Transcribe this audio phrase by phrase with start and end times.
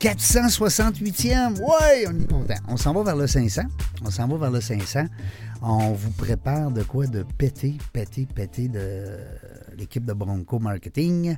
[0.00, 2.54] 468e, ouais, on est content.
[2.68, 3.62] On s'en va vers le 500.
[4.04, 5.06] On s'en va vers le 500.
[5.60, 9.16] On vous prépare de quoi de péter, péter, péter de
[9.76, 11.36] l'équipe de Bronco Marketing.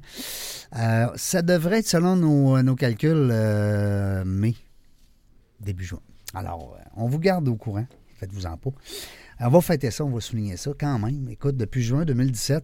[0.77, 4.55] Euh, ça devrait être selon nos, nos calculs euh, mai,
[5.59, 6.01] début juin.
[6.35, 7.87] Alors, euh, on vous garde au courant.
[8.19, 8.71] Faites-vous en pas.
[9.41, 11.31] On va fêter ça, on va souligner ça quand même.
[11.31, 12.63] Écoute, depuis juin 2017,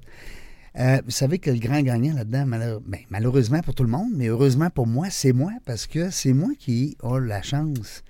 [0.79, 2.81] euh, vous savez que le grand gagnant là-dedans, ben,
[3.11, 6.51] malheureusement pour tout le monde, mais heureusement pour moi, c'est moi, parce que c'est moi
[6.59, 8.03] qui ai la chance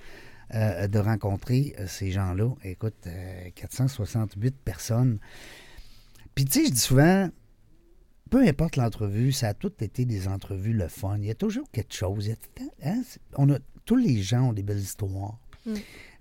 [0.55, 2.55] euh, de rencontrer euh, ces gens-là.
[2.63, 5.19] Écoute, euh, 468 personnes.
[6.37, 7.29] Puis tu sais, je dis souvent,
[8.31, 11.19] peu importe l'entrevue, ça a tout été des entrevues le fun.
[11.19, 12.31] Il y a toujours quelque chose.
[12.85, 13.03] Hein,
[13.35, 15.37] on a, tous les gens ont des belles histoires.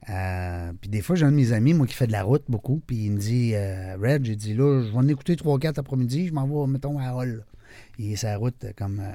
[0.09, 2.44] Euh, puis des fois, j'ai un de mes amis, moi, qui fait de la route
[2.48, 5.80] beaucoup, puis il me dit, euh, Red, j'ai dit, là, je vais en écouter 3-4
[5.80, 7.44] après-midi, je m'en vais, mettons, à Hall.
[7.97, 9.00] Il est sur la route euh, comme...
[9.00, 9.12] euh,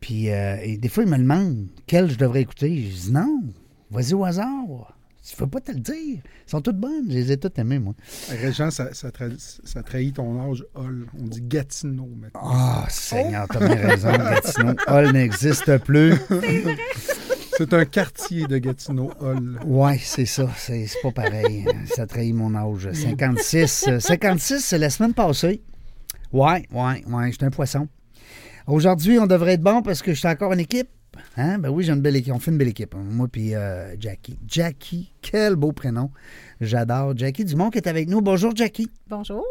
[0.00, 2.76] Puis euh, et des fois, il me demande quel je devrais écouter?
[2.90, 3.42] Je dis, non,
[3.90, 4.92] vas-y au hasard.
[5.28, 6.18] Tu peux pas te le dire.
[6.22, 7.06] Elles sont toutes bonnes.
[7.08, 7.94] Je les ai toutes aimées, moi.
[8.30, 11.06] Régent, ça, ça, tra- ça trahit ton âge, Hall.
[11.20, 12.40] On dit Gatineau maintenant.
[12.44, 14.74] Ah, Seigneur, t'as bien raison, Gatineau.
[14.86, 16.14] Hall n'existe plus.
[16.28, 17.25] C'est
[17.74, 19.58] un quartier de Gatineau, Hall.
[19.64, 20.48] Ouais, c'est ça.
[20.56, 21.66] C'est c'est pas pareil.
[21.94, 22.90] Ça trahit mon âge.
[22.92, 23.84] 56.
[23.88, 25.62] euh, 56, c'est la semaine passée.
[26.32, 27.88] Ouais, ouais, ouais, j'étais un poisson.
[28.66, 30.88] Aujourd'hui, on devrait être bon parce que je encore en équipe.
[31.36, 31.58] Hein?
[31.58, 32.32] Ben oui, j'ai une belle équipe.
[32.34, 32.94] On fait une belle équipe.
[32.94, 33.02] hein.
[33.10, 34.38] Moi puis euh, Jackie.
[34.48, 36.10] Jackie, quel beau prénom.
[36.60, 37.12] J'adore.
[37.16, 38.20] Jackie Dumont qui est avec nous.
[38.22, 38.90] Bonjour, Jackie.
[39.08, 39.44] Bonjour.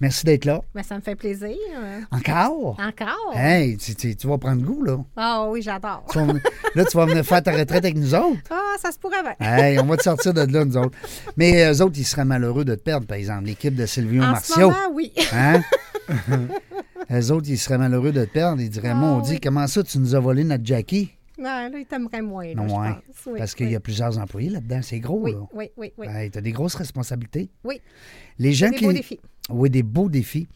[0.00, 0.62] Merci d'être là.
[0.74, 1.54] Ben, ça me fait plaisir.
[1.76, 2.78] euh, Encore?
[2.80, 3.32] Encore?
[3.34, 4.98] Hey, tu, tu- tu vas prendre goût, là.
[5.16, 6.06] Ah oui, j'adore.
[6.74, 8.38] Là, tu vas venir faire ta retraite avec nous autres.
[8.50, 9.34] Ah, ça se pourrait bien.
[9.40, 10.96] Hey, on va te sortir de là, nous autres.
[11.36, 14.26] Mais eux autres, ils seraient malheureux de te perdre, par exemple, l'équipe de Sylvio en
[14.26, 14.70] ce Martiaux.
[14.70, 15.12] moment, oui.
[15.32, 15.60] Hein?
[17.10, 18.60] eux autres, ils seraient malheureux de te perdre.
[18.62, 19.40] Ils diraient, Ah, mon dit, oui.
[19.40, 21.10] comment ça, tu nous as volé notre Jackie?
[21.38, 22.88] Non, là, il t'aimerait moins, là, Non, je ouais.
[22.92, 23.26] pense.
[23.26, 23.72] Oui, Parce qu'il oui.
[23.72, 24.80] y a plusieurs employés là-dedans.
[24.82, 25.38] C'est gros, Oui, là.
[25.54, 26.06] oui, oui, oui.
[26.08, 27.48] Hey, t'as des grosses responsabilités.
[27.64, 27.80] Oui.
[28.38, 28.84] Les gens Des qui...
[28.84, 29.20] beaux défis.
[29.48, 30.46] Oui, des beaux défis.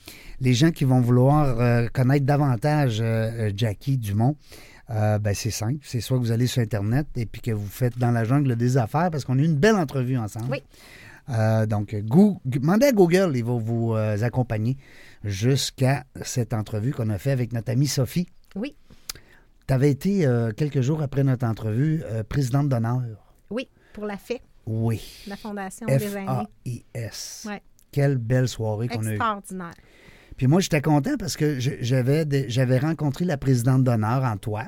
[0.41, 3.05] Les gens qui vont vouloir euh, connaître davantage euh,
[3.49, 4.37] euh, Jackie Dumont,
[4.91, 5.79] euh, ben c'est simple.
[5.83, 8.55] C'est soit que vous allez sur Internet et puis que vous faites dans la jungle
[8.55, 10.47] des affaires parce qu'on a eu une belle entrevue ensemble.
[10.51, 10.63] Oui.
[11.31, 14.77] Euh, donc, Goo- demandez à Google, il va vous euh, accompagner
[15.23, 18.27] jusqu'à cette entrevue qu'on a fait avec notre amie Sophie.
[18.57, 18.75] Oui,
[19.67, 23.01] Tu avais été, euh, quelques jours après notre entrevue, euh, présidente d'honneur.
[23.51, 25.25] oui, pour la FAI, Oui.
[25.27, 26.27] la Fondation des aînés.
[26.27, 27.47] F-A-I-S.
[27.49, 27.63] Ouais.
[27.91, 29.15] Quelle belle soirée qu'on a eue.
[29.15, 29.71] Extraordinaire.
[30.37, 34.65] Puis moi, j'étais content parce que j'avais rencontré la présidente d'honneur en toi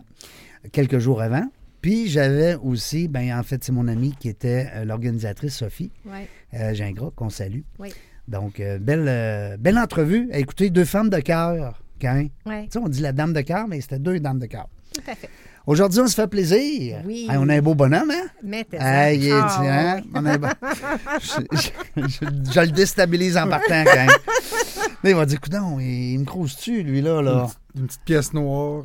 [0.72, 1.44] quelques jours avant.
[1.80, 6.20] Puis j'avais aussi, ben en fait, c'est mon amie qui était euh, l'organisatrice Sophie Oui,
[6.54, 7.60] euh, Gingras, qu'on salue.
[7.78, 7.92] oui,
[8.28, 10.28] Donc, euh, belle, belle entrevue.
[10.32, 11.82] Écoutez, deux femmes de cœur.
[12.00, 14.46] Quand, oui, tu sais, on dit la dame de cœur, mais c'était deux dames de
[14.46, 14.68] cœur.
[14.94, 15.30] tout à fait.
[15.66, 16.98] Aujourd'hui, on se fait plaisir.
[17.04, 17.26] Oui.
[17.28, 18.28] Hey, on a un beau bonhomme, hein?
[18.42, 20.00] Mettez Hey, est- Ah, hein?
[20.04, 20.10] oui.
[20.14, 20.38] On a
[21.20, 24.08] je, je- je- je le déstabilise en partant quand même.
[25.02, 27.48] Là, il va dire, coudon, il me crouse-tu, lui, là, là?
[27.76, 28.84] Une petite pièce noire.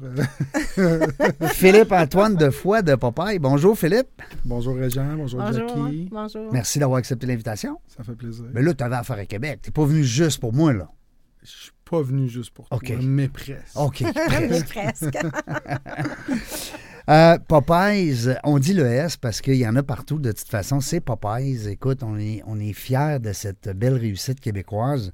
[0.77, 1.07] euh,
[1.53, 3.39] Philippe Antoine de Foix de Popeye.
[3.39, 4.09] Bonjour, Philippe.
[4.43, 5.67] bonjour Régent, bonjour, Bonjour.
[5.69, 6.09] Jackie.
[6.11, 6.51] Bonjour.
[6.51, 7.77] Merci d'avoir accepté l'invitation.
[7.95, 8.45] Ça fait plaisir.
[8.53, 9.59] Mais là, tu avais affaire à Québec.
[9.63, 10.89] Tu pas venu juste pour moi, là.
[11.43, 12.93] Je suis pas venu juste pour toi, OK.
[13.03, 13.75] mais presque.
[13.75, 14.01] OK.
[14.49, 15.17] Mais presque.
[17.09, 20.81] Euh, Popeyes, on dit le S parce qu'il y en a partout de toute façon.
[20.81, 21.67] C'est Popeyes.
[21.67, 25.11] Écoute, on est, on est fiers de cette belle réussite québécoise.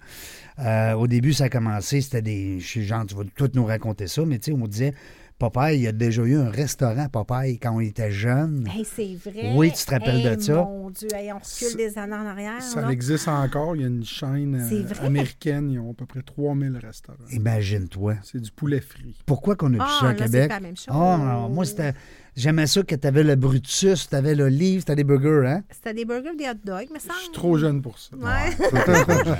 [0.60, 2.60] Euh, au début, ça a commencé, c'était des.
[2.60, 4.94] Je suis genre, tu vas tout nous raconter ça, mais tu sais, on disait
[5.40, 8.68] Popeye, il y a déjà eu un restaurant Popeye quand on était jeune.
[8.74, 9.54] Hey, c'est vrai.
[9.56, 10.56] Oui, tu te rappelles de ça?
[10.56, 12.62] Mon Dieu, hey, on recule des années en arrière.
[12.62, 12.90] Ça là.
[12.92, 13.76] existe encore.
[13.76, 15.70] Il y a une chaîne euh, américaine.
[15.70, 17.18] Ils ont à peu près 3000 restaurants.
[17.32, 18.16] Imagine-toi.
[18.24, 19.16] C'est du poulet frit.
[19.28, 20.48] Pourquoi qu'on a plus Ah, ça à là, c'est Québec?
[20.50, 20.88] pas la même chose.
[20.90, 21.94] Ah, non, moi, c'était.
[22.38, 25.64] J'aimais ça que tu avais le Brutus, tu avais le livre, tu des burgers, hein?
[25.72, 27.12] C'était des burgers, des hot dogs, mais ça.
[27.18, 28.16] Je suis trop jeune pour ça.
[28.16, 28.70] Ouais.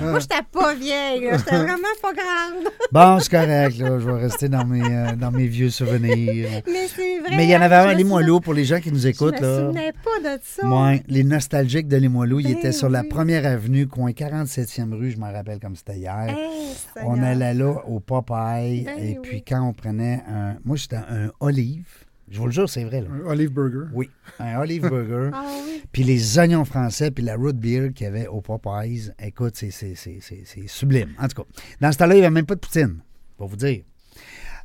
[0.02, 1.28] Moi, j'étais pas vieille.
[1.38, 2.64] J'étais vraiment pas grande.
[2.90, 4.00] Bon, c'est correct, là.
[4.00, 6.62] Je vais rester dans mes, euh, dans mes vieux souvenirs.
[6.66, 7.36] Mais c'est vrai.
[7.36, 9.42] Mais il y en avait un à Limoilou pour les gens qui nous écoutent, Je
[9.44, 9.66] me là.
[9.66, 10.66] souvenais pas de ça.
[10.66, 15.10] Ouais, les nostalgiques de Limoilou, ils Ben étaient sur la première avenue, coin 47e rue,
[15.12, 16.28] je m'en rappelle comme c'était hier.
[16.30, 16.74] Hey,
[17.04, 19.18] on allait là au Popeye, Ben et oui.
[19.22, 20.56] puis quand on prenait un.
[20.64, 21.84] Moi, j'étais un olive.
[22.30, 23.00] Je vous le jure, c'est vrai.
[23.00, 23.08] Là.
[23.10, 23.86] Un olive burger.
[23.92, 25.30] Oui, un olive burger.
[25.34, 25.82] Ah oui.
[25.92, 29.10] Puis les oignons français, puis la root beer qu'il y avait au Popeyes.
[29.18, 31.14] Écoute, c'est, c'est, c'est, c'est, c'est sublime.
[31.18, 31.48] En tout cas,
[31.80, 32.98] dans ce temps-là, il n'y avait même pas de poutine,
[33.36, 33.82] pour vous dire.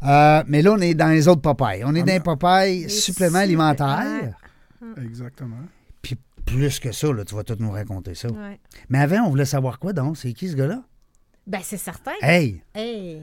[0.03, 1.83] Euh, mais là, on est dans les autres Popeyes.
[1.85, 4.37] On est Ah, dans les Popeyes suppléments alimentaires.
[5.01, 5.55] Exactement.
[6.01, 8.27] Puis plus que ça, là, tu vas tout nous raconter ça.
[8.29, 8.59] Ouais.
[8.89, 10.17] Mais avant, on voulait savoir quoi donc?
[10.17, 10.83] C'est qui ce gars-là?
[11.47, 12.11] Ben, c'est certain.
[12.21, 12.61] Hey!
[12.75, 13.21] Hey.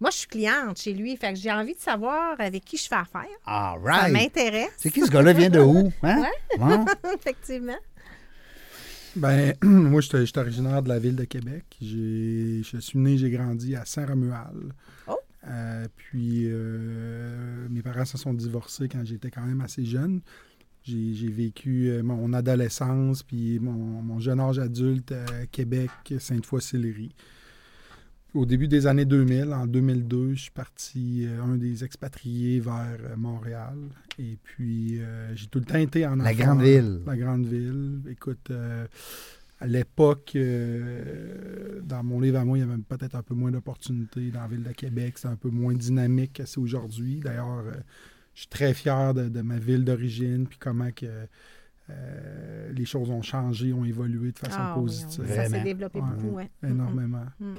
[0.00, 2.86] Moi, je suis cliente chez lui, fait que j'ai envie de savoir avec qui je
[2.86, 3.26] fais affaire.
[3.44, 4.12] All Ça right!
[4.12, 5.32] m'intéresse, C'est qui ce gars-là?
[5.32, 5.92] Vient de où?
[6.02, 6.24] Hein?
[6.56, 6.84] Bon.
[7.14, 7.78] effectivement.
[9.16, 11.64] Ben, moi, je suis originaire de la ville de Québec.
[11.82, 14.72] Je suis né, j'ai grandi à Saint-Romuald.
[15.08, 15.16] Oh.
[15.48, 20.20] Euh, puis, euh, mes parents se sont divorcés quand j'étais quand même assez jeune.
[20.84, 27.10] J'ai j'ai vécu euh, mon adolescence, puis mon, mon jeune âge adulte à Québec, Sainte-Foy-Sillery.
[28.34, 32.96] Au début des années 2000, en 2002, je suis parti, euh, un des expatriés vers
[33.00, 33.76] euh, Montréal.
[34.18, 37.00] Et puis, euh, j'ai tout le temps été en La grande ville.
[37.06, 38.00] La grande ville.
[38.10, 38.86] Écoute, euh,
[39.60, 43.50] à l'époque, euh, dans mon livre à moi, il y avait peut-être un peu moins
[43.50, 45.14] d'opportunités dans la ville de Québec.
[45.16, 47.20] C'est un peu moins dynamique que c'est aujourd'hui.
[47.24, 47.72] D'ailleurs, euh,
[48.34, 51.06] je suis très fier de, de ma ville d'origine, puis comment que
[51.90, 55.24] euh, les choses ont changé, ont évolué de façon Ah positive.
[55.26, 56.06] oui, ça s'est développé Ouais.
[56.14, 56.50] beaucoup, ouais.
[56.62, 57.24] Énormément.
[57.40, 57.54] Mm.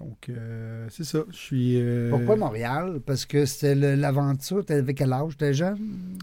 [0.00, 1.20] Donc, euh, c'est ça.
[1.30, 1.80] Je suis.
[1.80, 3.00] euh, Pourquoi Montréal?
[3.06, 4.64] Parce que c'était l'aventure.
[4.64, 5.36] T'avais quel âge?
[5.36, 6.18] T'étais jeune?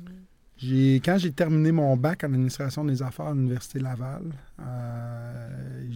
[0.64, 4.24] Quand j'ai terminé mon bac en administration des affaires à l'Université Laval,
[4.60, 5.88] euh,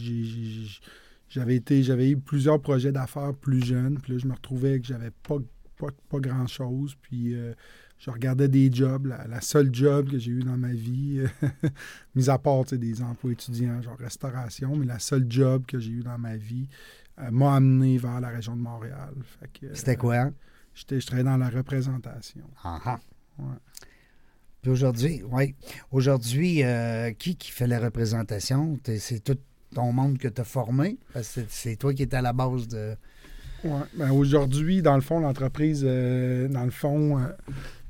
[1.29, 3.99] j'avais été, j'avais eu plusieurs projets d'affaires plus jeunes.
[4.01, 5.37] Puis là, je me retrouvais que j'avais pas,
[5.77, 6.95] pas, pas grand-chose.
[7.01, 7.35] Puis
[7.99, 9.05] je regardais des jobs.
[9.05, 11.21] La, la seule job que j'ai eue dans ma vie,
[12.15, 16.03] mis à part des emplois étudiants, genre restauration, mais la seule job que j'ai eue
[16.03, 16.67] dans ma vie
[17.31, 19.13] m'a amené vers la région de Montréal.
[19.63, 20.29] Euh, C'était quoi?
[20.73, 22.43] J'étais, je travaillais dans la représentation.
[22.63, 22.99] Ah ah.
[23.39, 23.45] Ouais.
[24.61, 25.55] Puis aujourd'hui, oui.
[25.91, 28.77] Aujourd'hui, euh, qui qui fait la représentation?
[28.83, 29.37] T'es- C'est tout
[29.73, 30.97] ton monde que tu as formé?
[31.13, 32.95] Parce que c'est- c'est toi qui es à la base de.
[33.63, 33.71] Ouais.
[33.97, 37.27] Ben, Aujourd'hui, dans le fond, l'entreprise, euh, dans le fond, euh,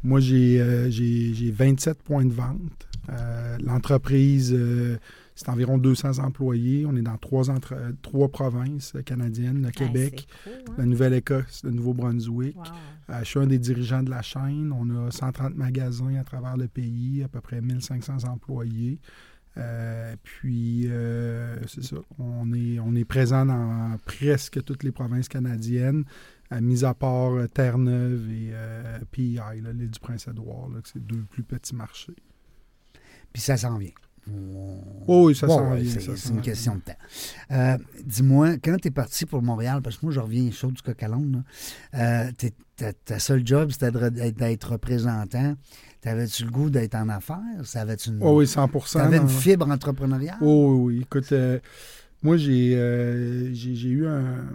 [0.04, 2.88] moi, j'ai euh, j'ai- j'ai 27 points de vente.
[3.10, 4.98] Euh, L'entreprise, euh,
[5.36, 6.86] c'est environ 200 employés.
[6.86, 10.76] On est dans trois, entre- euh, trois provinces euh, canadiennes, le Québec, Hey, c'est cool,
[10.78, 10.88] la hein?
[10.88, 12.56] Nouvelle-Écosse, le Nouveau-Brunswick.
[12.56, 12.64] Wow.
[13.12, 14.72] Euh, je suis un des dirigeants de la chaîne.
[14.72, 19.00] On a 130 magasins à travers le pays, à peu près 1500 employés.
[19.58, 21.96] Euh, puis, euh, c'est ça.
[22.20, 26.04] On est, on est présent dans presque toutes les provinces canadiennes,
[26.50, 31.44] à mis à part Terre-Neuve et euh, PEI, là, l'île du Prince-Édouard, c'est deux plus
[31.44, 32.16] petits marchés.
[33.32, 33.92] Puis ça s'en vient.
[35.08, 36.98] Oh oui, ça ouais, C'est ça une question de temps.
[37.52, 40.82] Euh, Dis-moi, quand tu es parti pour Montréal, parce que moi, je reviens chaud du
[40.82, 41.10] coq à
[41.96, 42.32] euh,
[43.06, 43.92] ta, seule job, c'était
[44.32, 45.56] d'être représentant.
[46.02, 47.38] T'avais-tu le goût d'être en affaires?
[47.72, 50.38] T'avais-tu une, Oh oui, 100 t'avais une fibre entrepreneuriale?
[50.42, 51.02] Oh oui, oui.
[51.04, 51.60] Écoute, euh,
[52.24, 54.46] moi, j'ai eu un,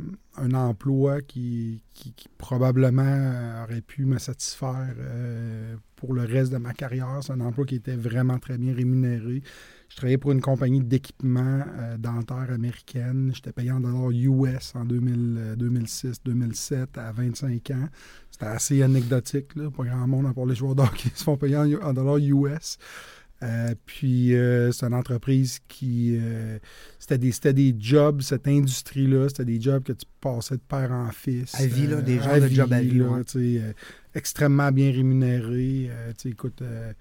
[0.41, 6.59] un emploi qui, qui, probablement euh, aurait pu me satisfaire euh, pour le reste de
[6.59, 7.19] ma carrière.
[7.23, 9.43] C'est un emploi qui était vraiment très bien rémunéré.
[9.89, 13.31] Je travaillais pour une compagnie d'équipement euh, dentaire américaine.
[13.35, 17.89] J'étais payé en dollars US en 2006-2007 à 25 ans.
[18.31, 19.55] C'était assez anecdotique.
[19.57, 19.71] Là.
[19.71, 22.79] Pas grand monde, à part les joueurs d'hockey, se font payer en, en dollars US.
[23.43, 26.19] Euh, puis euh, c'est une entreprise qui.
[26.21, 26.59] euh,
[26.99, 30.93] c'était, des, c'était des jobs, cette industrie-là, c'était des jobs que tu passais de père
[30.93, 31.55] en fils.
[31.55, 33.75] À vie, là, euh, des genres de jobs à vie, là, ouais.
[34.14, 35.91] extrêmement bien rémunérés.
[36.25, 36.93] écoute, euh,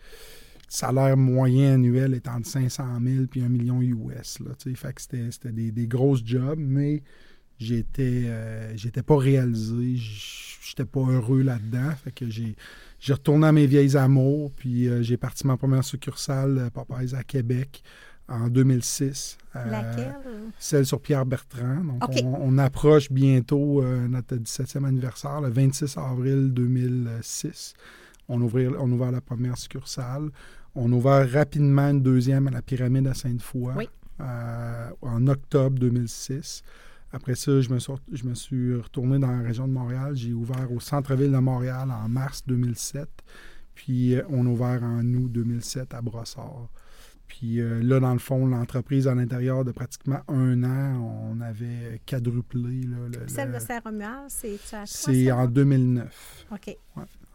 [0.70, 4.40] salaire moyen annuel est entre 500 000 puis 1 million US.
[4.40, 7.04] Là, fait que c'était, c'était des, des grosses jobs, mais
[7.58, 8.32] j'étais,
[8.76, 11.92] j'étais pas réalisé, j'étais pas heureux là-dedans.
[12.02, 12.56] Fait que j'ai,
[13.00, 17.16] j'ai retourné à mes vieilles amours, puis euh, j'ai parti ma première succursale euh, Popeyes
[17.16, 17.82] à Québec
[18.28, 19.38] en 2006.
[19.56, 20.16] Euh, Laquelle?
[20.60, 21.84] Celle sur Pierre Bertrand.
[21.84, 27.74] Donc, on, on approche bientôt notre 17e anniversaire, le 26 avril 2006.
[28.28, 30.30] On, ouvrir, on ouvert la première succursale.
[30.76, 33.90] On a ouvert rapidement une deuxième à la pyramide à Sainte-Foy Oui.
[34.22, 36.62] euh, en octobre 2006.
[37.12, 40.16] Après ça, je me, suis, je me suis retourné dans la région de Montréal.
[40.16, 43.10] J'ai ouvert au centre-ville de Montréal en mars 2007.
[43.74, 46.70] Puis euh, on a ouvert en août 2007 à Brossard.
[47.28, 52.02] Puis euh, là, dans le fond, l'entreprise, à l'intérieur de pratiquement un an, on avait
[52.06, 52.82] quadruplé.
[52.84, 56.46] là, le- Celle le- de Saint-Romuald, c'est à C'est en 2009.
[56.52, 56.76] OK.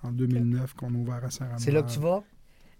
[0.02, 2.22] En 2009 qu'on a ouvert à saint C'est là que tu vas?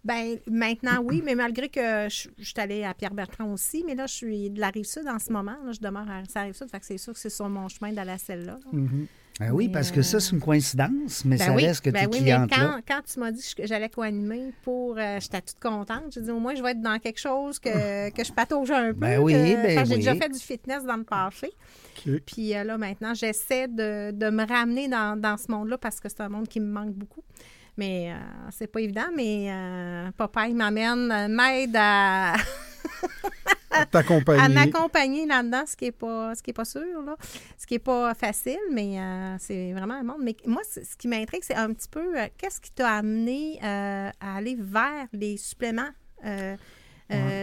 [0.05, 4.07] Ben maintenant, oui, mais malgré que je, je suis allée à Pierre-Bertrand aussi, mais là,
[4.07, 5.57] je suis de la Rive-Sud en ce moment.
[5.65, 7.93] Là, je demeure à la Rive-Sud, fait que c'est sûr que c'est sur mon chemin
[7.93, 8.59] d'aller à celle-là.
[8.73, 8.81] là.
[9.41, 11.91] Ah oui, parce que ça, euh, c'est une coïncidence, mais Ben ça oui, reste que
[11.91, 12.81] ben tes oui, mais quand, là.
[12.87, 14.97] quand tu m'as dit que j'allais co-animer pour.
[14.97, 16.13] euh, J'étais toute contente.
[16.13, 18.93] J'ai dit au moins, je vais être dans quelque chose que, que je patauge un
[18.93, 19.01] peu.
[19.01, 19.97] Ben oui, ben que J'ai oui.
[19.97, 21.51] déjà fait du fitness dans le passé.
[22.27, 26.09] Puis euh, là, maintenant, j'essaie de, de me ramener dans, dans ce monde-là parce que
[26.09, 27.25] c'est un monde qui me manque beaucoup.
[27.77, 28.17] Mais euh,
[28.51, 32.35] c'est pas évident, mais euh, papa, il m'amène, euh, m'aide à,
[33.75, 37.17] à m'accompagner là-dedans, ce qui n'est pas, ce qui est pas sûr, là.
[37.59, 40.21] ce qui n'est pas facile, mais euh, c'est vraiment un monde.
[40.23, 44.11] Mais moi, ce qui m'intrigue, c'est un petit peu euh, qu'est-ce qui t'a amené euh,
[44.21, 45.91] à aller vers les suppléments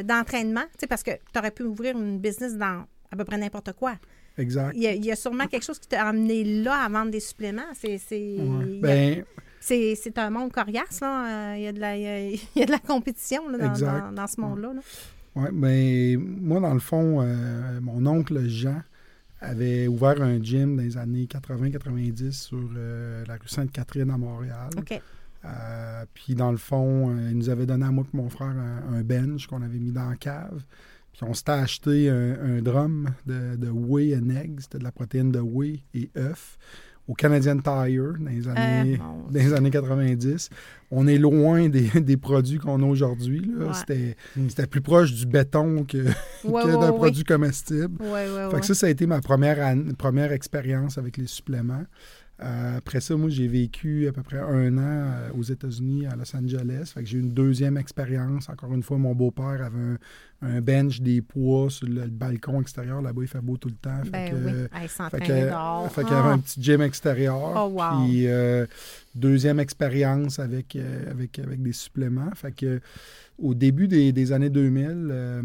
[0.05, 0.63] d'entraînement?
[0.73, 3.73] Tu sais, parce que tu aurais pu ouvrir une business dans à peu près n'importe
[3.73, 3.95] quoi.
[4.37, 4.71] Exact.
[4.75, 7.11] Il y, a, il y a sûrement quelque chose qui t'a amené là à vendre
[7.11, 7.67] des suppléments.
[7.73, 8.37] C'est, c'est,
[8.81, 9.25] Ouais.
[9.61, 11.53] C'est, c'est un monde coriace, là.
[11.53, 13.47] Euh, Il y a de la, il y a, il y a de la compétition
[13.47, 14.73] là, dans, dans- dans ce monde-là.
[14.73, 14.81] là.
[15.35, 18.81] Ouais, ben, moi, dans le fond, euh, mon oncle Jean
[19.39, 24.69] avait ouvert un gym dans les années 80-90 sur euh, la rue Sainte-Catherine à Montréal.
[24.77, 25.01] OK.
[25.45, 28.93] Euh, puis, dans le fond, il nous avait donné à moi et mon frère un,
[28.93, 30.61] un bench qu'on avait mis dans la cave.
[31.13, 34.59] Puis, on s'était acheté un, un drum de, de whey and eggs.
[34.61, 36.57] C'était de la protéine de whey et œufs
[37.07, 40.49] au Canadian Tire dans les années, Euh, dans les années 90.
[40.91, 43.51] On est loin des, des produits qu'on a aujourd'hui.
[43.57, 43.67] Ouais.
[43.73, 44.15] C'était,
[44.49, 46.11] c'était plus proche du béton que, Ouais,
[46.43, 46.97] que ouais, d'un ouais.
[46.97, 47.97] produit comestible.
[48.51, 51.83] Fait que ça, ça a été ma première, an- première expérience avec les suppléments.
[52.43, 56.15] Euh, après ça, moi, j'ai vécu à peu près un an euh, aux États-Unis, à
[56.15, 56.91] Los Angeles.
[56.93, 58.49] Fait que j'ai eu une deuxième expérience.
[58.49, 59.97] Encore une fois, mon beau-père avait un,
[60.43, 63.01] un bench des poids sur le, le balcon extérieur.
[63.01, 64.03] Là-bas, il fait beau tout le temps.
[64.05, 64.51] Fait Ben que, oui.
[64.73, 65.91] Hey, fait s'entraîner que- dehors.
[65.91, 66.33] fait qu'il y avait Ah.
[66.33, 67.37] un petit gym extérieur.
[67.55, 68.05] Oh, wow.
[68.05, 68.65] Puis euh,
[69.15, 72.31] deuxième expérience avec, euh, avec, avec des suppléments.
[72.35, 72.79] Fait que
[73.37, 75.41] au début des, des années 2000, euh,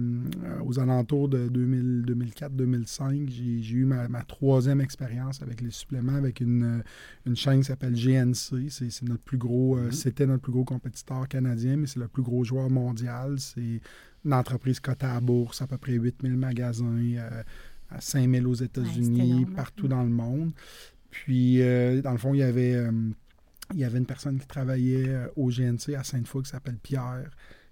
[0.65, 6.41] aux alentours de 2000 2004-2005, j'ai eu ma, ma troisième expérience avec les suppléments avec
[6.41, 6.83] une,
[7.27, 8.69] une chaîne qui s'appelle GNC.
[8.71, 12.23] C'est notre plus gros, euh, c'était notre plus gros compétiteur canadien, mais c'est le plus
[12.23, 13.37] gros joueur mondial.
[13.39, 13.81] C'est
[14.27, 17.43] une entreprise cotée à la bourse, à peu près 8000 magasins, euh,
[17.91, 20.53] à 5000 aux États-Unis, partout dans le monde.
[21.11, 22.91] Puis, euh, dans le fond, il y avait, euh,
[23.73, 27.31] il y avait une personne qui travaillait euh, au GNC à Sainte-Foy qui s'appelle Pierre.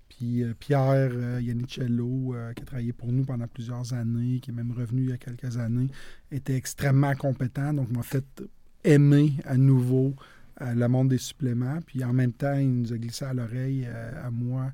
[0.09, 4.71] Puis Pierre Yannicello, euh, qui a travaillé pour nous pendant plusieurs années, qui est même
[4.71, 5.89] revenu il y a quelques années,
[6.31, 7.75] était extrêmement compétent.
[7.75, 8.25] Donc, m'a fait
[8.85, 10.15] aimer à nouveau
[10.63, 11.81] euh, le monde des suppléments.
[11.85, 14.73] Puis en même temps, il nous a glissé à l'oreille euh, à moi,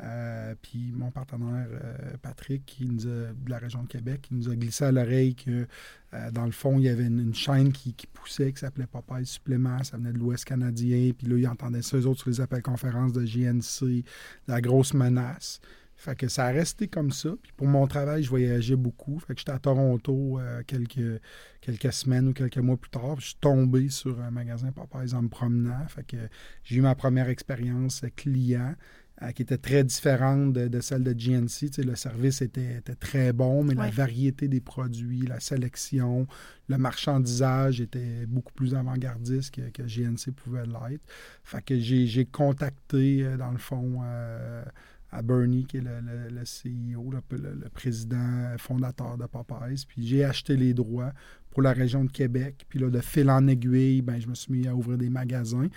[0.00, 4.34] euh, puis mon partenaire euh, Patrick, qui nous a- de la région de Québec, qui
[4.34, 5.66] nous a glissé à l'oreille que
[6.14, 9.82] euh, dans le fond, il y avait une, chaîne qui, poussait, qui s'appelait Popeye Supplément.
[9.84, 11.12] Ça venait de l'Ouest canadien.
[11.16, 14.04] Puis là, ils entendaient ça, eux autres, sur les appels conférences de GNC,
[14.48, 15.60] la grosse menace.
[15.96, 17.30] Fait que ça a resté comme ça.
[17.40, 19.22] Puis pour mon travail, je voyageais beaucoup.
[19.28, 21.20] J'étais à Toronto quelques,
[21.60, 23.20] quelques semaines ou quelques mois plus tard.
[23.20, 25.86] Je suis tombé sur un magasin Popeyes en me promenant.
[25.86, 26.16] Fait que
[26.64, 28.74] j'ai eu ma première expérience client.
[29.22, 31.46] Euh, qui était très différente de, de celle de GNC.
[31.48, 36.26] Tu sais, le service était, était très bon, mais la variété des produits, la sélection,
[36.68, 41.02] le marchandisage était beaucoup plus avant-gardiste que, que GNC pouvait l'être.
[41.44, 44.64] Fait que j'ai contacté, euh, dans le fond, euh,
[45.12, 49.84] à Bernie, qui est le, le- le CEO, le, le- le président fondateur de Popeyes.
[49.86, 51.12] Puis j'ai acheté les droits
[51.50, 52.66] pour la région de Québec.
[52.68, 55.68] Puis là, de fil en aiguille, ben, je me suis mis à ouvrir des magasins.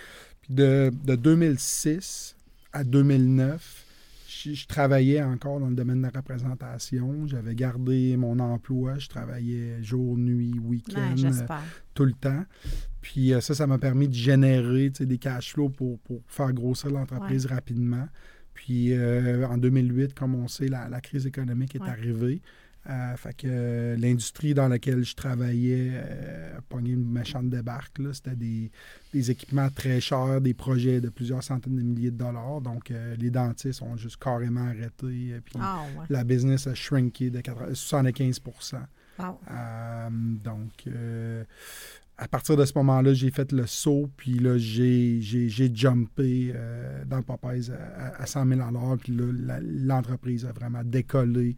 [0.42, 2.34] Puis de, de 2006
[2.72, 3.84] à 2009,
[4.28, 7.26] je, je travaillais encore dans le domaine de la représentation.
[7.26, 8.98] J'avais gardé mon emploi.
[8.98, 11.46] Je travaillais jour, nuit, week-end Ouais, euh,
[11.94, 12.44] tout le temps.
[13.00, 16.90] Puis euh, ça, ça m'a permis de générer des cash flows pour, pour faire grossir
[16.90, 18.06] l'entreprise rapidement.
[18.54, 21.88] Puis euh, en 2008, comme on sait, la, la crise économique est Ouais.
[21.88, 22.42] arrivée.
[22.88, 27.98] Euh, fait que euh, l'industrie dans laquelle je travaillais euh, a pogné une méchante débarque.
[27.98, 28.14] là.
[28.14, 28.70] C'était des,
[29.12, 32.62] des équipements très chers, des projets de plusieurs centaines de milliers de dollars.
[32.62, 35.38] Donc, euh, les dentistes ont juste carrément arrêté.
[35.44, 36.06] Puis Ah, ouais.
[36.08, 38.40] la business a shrinké de 80 75
[39.18, 39.38] Wow.
[40.44, 40.84] donc,
[42.16, 46.54] à partir de ce moment-là, j'ai fait le saut, puis là, j'ai, j'ai, j'ai jumpé
[47.06, 51.56] dans Popeyes à, à 100 000 à l'heure, puis là, l'entreprise a vraiment décollé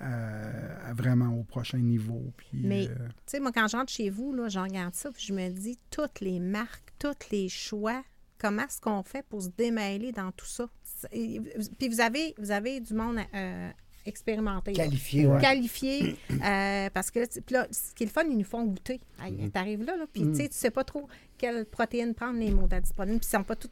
[0.00, 2.32] euh, à vraiment au prochain niveau.
[2.36, 5.24] Puis, Mais- euh, Tu sais, moi, quand j'entre chez vous, là, je regarde ça, puis
[5.26, 8.02] je me dis, toutes les marques, tous les choix,
[8.38, 10.68] comment est-ce qu'on fait pour se démêler dans tout ça?
[11.12, 13.70] Puis vous avez, vous avez du monde euh,
[14.06, 14.72] expérimenté.
[14.72, 15.40] Qualifié, ouais.
[15.40, 19.00] qualifié euh, parce que puis là, ce qui est le fun, ils nous font goûter.
[19.22, 22.50] Hey, T'arrives là, là puis tu sais, tu sais pas trop quelle protéine prendre, les
[22.50, 23.70] mots disponibles, puis ils sont pas toutes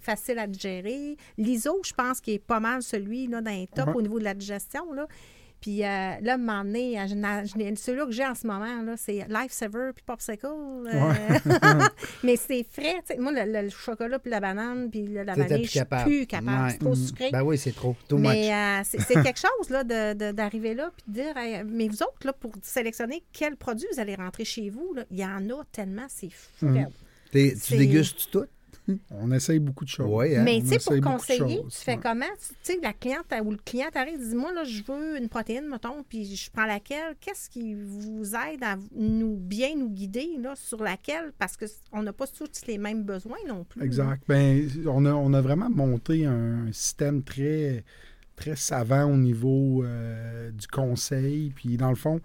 [0.00, 1.16] faciles à digérer.
[1.36, 3.94] L'ISO, je pense qu'il est pas mal celui là, dans les top Ouais.
[3.96, 4.92] au niveau de la digestion.
[4.92, 5.06] Là.
[5.62, 10.04] Puis euh, là, donné, euh, celui-là que j'ai en ce moment, là, c'est Lifesaver puis
[10.04, 10.46] Popsicle.
[10.46, 11.08] euh,
[12.24, 12.96] mais c'est frais.
[13.18, 16.64] Moi, le, le chocolat puis la banane puis la vanille, je suis plus capable.
[16.64, 16.70] Ouais.
[16.72, 16.94] C'est trop Mhm.
[16.96, 17.30] sucré.
[17.30, 17.96] Ben oui, c'est trop.
[18.08, 18.18] Too.
[18.18, 19.84] Mais euh, c'est quelque chose là,
[20.32, 24.00] d'arriver là puis de dire Hey, mais vous autres, là, pour sélectionner quel produit vous
[24.00, 26.66] allez rentrer chez vous, là, il y en a tellement, c'est fou.
[27.30, 28.44] T'es- tu dégustes tout?
[29.10, 30.10] On essaye beaucoup de choses.
[30.10, 30.42] Oui, hein?
[30.42, 32.00] Mais tu sais, pour conseiller, tu fais ouais.
[32.02, 32.24] comment?
[32.38, 35.68] Tu sais, la cliente ou le client t'arrive, dit Moi, là, je veux une protéine,
[35.68, 37.14] mettons, puis je prends laquelle.
[37.20, 41.32] Qu'est-ce qui vous aide à nous bien nous guider là, sur laquelle?
[41.38, 43.82] Parce qu'on n'a pas tous les mêmes besoins non plus.
[43.82, 44.22] Exact.
[44.26, 47.84] Ben, on, a, on a vraiment monté un système très,
[48.34, 51.52] très savant au niveau euh, du conseil.
[51.54, 52.20] Puis, dans le fond,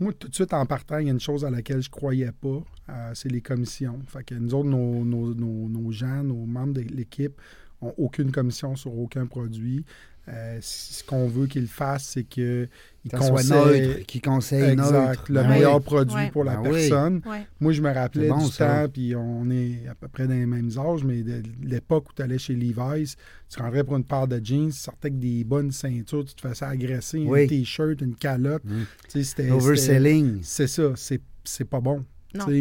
[0.00, 2.32] moi, tout de suite en partant, il y a une chose à laquelle je croyais
[2.32, 3.98] pas, euh, c'est les commissions.
[4.06, 7.40] Fait que nous autres, nos, nos- nos- nos gens, nos membres de l'équipe
[7.80, 9.84] n'ont aucune commission sur aucun produit.
[10.28, 12.68] Euh, ce qu'on veut qu'ils fassent, c'est qu'ils
[13.10, 15.82] conseillent conseille exact, le Ben meilleur oui.
[15.82, 16.30] produit Ouais.
[16.30, 17.22] pour la Ben personne.
[17.26, 17.44] Ouais.
[17.60, 18.82] Moi, je me rappelais bon, du ça.
[18.84, 22.12] temps, puis on est à peu près dans les mêmes âges, mais de l'époque où
[22.14, 23.16] tu allais chez Levi's,
[23.48, 26.46] tu rentrais pour une paire de jeans, tu sortais avec des bonnes ceintures, tu te
[26.48, 27.42] faisais agresser, Oui.
[27.42, 28.62] un t-shirt, une calotte.
[28.64, 28.70] Mm.
[28.70, 30.38] Tu sais, c'était- c'était- Overselling.
[30.44, 32.04] C'est ça, c'est c'est pas bon.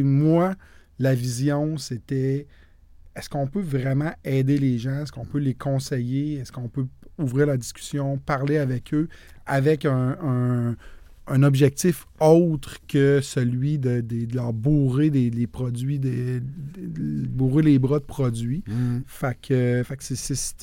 [0.03, 0.55] Moi,
[0.99, 2.47] la vision, c'était
[3.15, 5.01] est-ce qu'on peut vraiment aider les gens?
[5.03, 6.35] Est-ce qu'on peut les conseiller?
[6.35, 6.85] Est-ce qu'on peut
[7.17, 9.07] ouvrir la discussion, parler avec eux
[9.45, 10.75] avec un, un-
[11.27, 16.41] un objectif autre que celui de, de- de leur bourrer des, des produits, des- de-
[16.87, 18.63] de bourrer les bras de produits?
[18.67, 18.99] Mm.
[19.05, 20.15] Fait que, fait que c'est,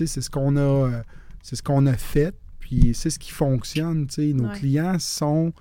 [0.06, 1.02] ce qu'on a, euh,
[1.42, 4.06] c'est ce qu'on a fait, puis c'est ce qui fonctionne.
[4.08, 4.32] tu sais.
[4.32, 4.54] Nos Ouais.
[4.58, 5.52] clients sont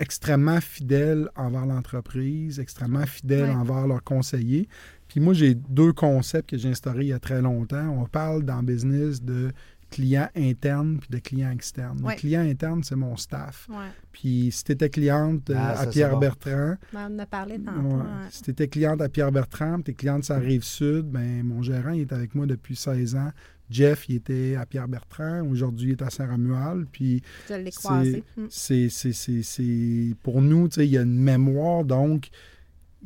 [0.00, 3.54] extrêmement fidèles envers l'entreprise, extrêmement fidèles Ouais.
[3.54, 4.68] envers leurs conseillers.
[5.08, 7.88] Puis moi, j'ai deux concepts que j'ai instaurés il y a très longtemps.
[8.00, 9.52] On parle dans le business de
[9.90, 12.00] clients internes puis de clients externes.
[12.04, 12.14] Ouais.
[12.14, 13.66] Le client interne, c'est mon staff.
[13.68, 13.76] Ouais.
[14.12, 16.18] Puis si tu étais cliente euh, Ah, à ça, c'est Pierre bon.
[16.20, 17.80] Bertrand, Ben, on en a parlé tantôt.
[17.80, 17.94] Ouais.
[17.94, 18.28] ouais.
[18.30, 21.42] Si tu étais cliente à Pierre Bertrand, tu es cliente sur la rive sud, ben,
[21.42, 23.30] mon gérant il est avec moi depuis 16 ans.
[23.70, 25.42] Jeff, il était à Pierre Bertrand.
[25.48, 26.86] Aujourd'hui, il est à Saint-Romuald.
[26.90, 28.24] Puis Je l'ai c'est- croisé.
[28.36, 28.46] Mm.
[28.50, 32.28] c'est, pour nous, tu sais, il y a une mémoire, donc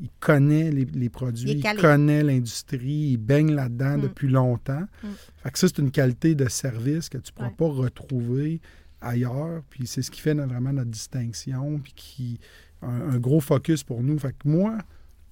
[0.01, 4.01] il connaît les, les produits, Il connaît l'industrie, il baigne là-dedans Mm.
[4.03, 4.85] depuis longtemps.
[5.03, 5.09] Mm.
[5.43, 7.55] Fait que ça, c'est une qualité de service que tu ne pourras Ouais.
[7.57, 8.61] pas retrouver
[9.01, 9.63] ailleurs.
[9.71, 12.41] Puis c'est ce qui fait vraiment notre distinction, puis qui
[12.83, 14.19] un, un gros focus pour nous.
[14.19, 14.79] Fait que moi,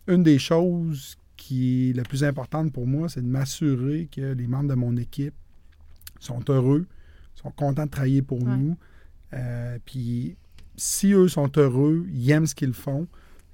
[0.07, 4.47] une des choses qui est la plus importante pour moi, c'est de m'assurer que les
[4.47, 5.35] membres de mon équipe
[6.21, 6.87] sont heureux,
[7.35, 8.57] sont contents de travailler pour Ouais.
[8.57, 8.77] nous.
[9.35, 10.37] Euh, puis
[10.77, 13.09] si eux sont heureux, ils aiment ce qu'ils font,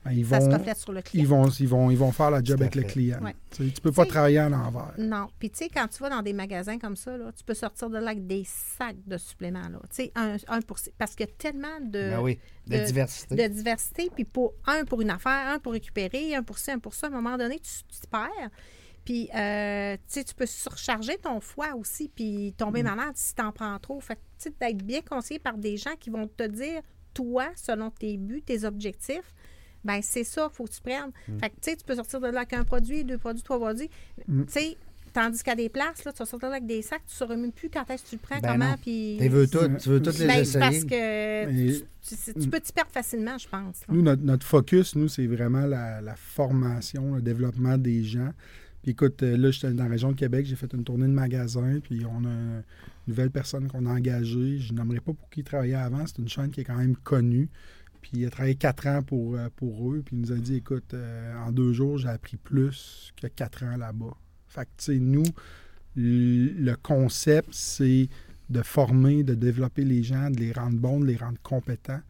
[0.08, 1.22] ben, ils, Ça se vont, reflète sur le client.
[1.22, 3.20] ils, vont, ils, vont, ils vont faire la job avec le client.
[3.22, 3.34] Ouais.
[3.50, 4.92] Tu sais, tu peux pas travailler à l'envers.
[4.98, 5.28] Non.
[5.38, 7.90] Puis, tu sais, quand tu vas dans des magasins comme ça, là, tu peux sortir
[7.90, 9.68] de là avec des sacs de suppléments.
[9.68, 9.78] Là.
[9.90, 10.78] Tu sais, un, un pour...
[10.98, 13.34] Parce qu'il y a tellement de, Ben oui, de, de- diversité.
[13.36, 14.10] de diversité.
[14.14, 17.06] Puis, pour un pour une affaire, un pour récupérer, un pour ci, un pour ça.
[17.06, 18.50] À un moment donné, tu, tu te perds.
[19.04, 23.34] Puis, euh, tu sais, tu peux surcharger ton foie aussi, puis tomber dans l'art si
[23.34, 23.98] tu en prends trop.
[24.00, 26.82] Fait que, tu sais, d'être bien conseillé par des gens qui vont te dire,
[27.14, 29.34] toi, selon tes buts, tes objectifs,
[29.84, 31.12] ben c'est ça, faut que tu prennes.
[31.40, 33.58] Fait que, tu sais, tu peux sortir de là avec un produit, deux produits, trois
[33.58, 33.88] produits.
[34.26, 34.44] Mm.
[34.44, 34.76] Tu sais,
[35.12, 37.16] tandis qu'à des places, là, tu vas sortir de là avec des sacs, tu ne
[37.16, 39.16] sauras même plus quand est-ce que tu le prends, Ben comment, puis...
[39.20, 40.58] Tu veux tout, tu veux toutes les Ben, essayer.
[40.60, 41.84] parce que tu,
[42.34, 43.80] tu- tu peux t'y perdre facilement, je pense.
[43.80, 43.86] là.
[43.94, 48.32] Nous, notre, notre focus, nous, c'est vraiment la, la formation, le développement des gens.
[48.82, 51.12] Puis écoute, euh, là, j'étais dans la région de Québec, j'ai fait une tournée de
[51.12, 52.62] magasins, puis on a une
[53.08, 54.58] nouvelle personne qu'on a engagée.
[54.58, 56.06] Je n'aimerais pas pour qui il travaillait avant.
[56.06, 57.48] C'est une chaîne qui est quand même connue.
[58.00, 60.02] Puis il a travaillé quatre ans pour, euh, pour eux.
[60.04, 63.64] Puis il nous a dit, écoute, euh, en deux jours, j'ai appris plus que quatre
[63.64, 64.16] ans là-bas.
[64.46, 65.24] Fait que, tu sais, nous,
[65.96, 68.08] le concept, c'est
[68.50, 72.00] de former, de développer les gens, de les rendre bons, de les rendre compétents.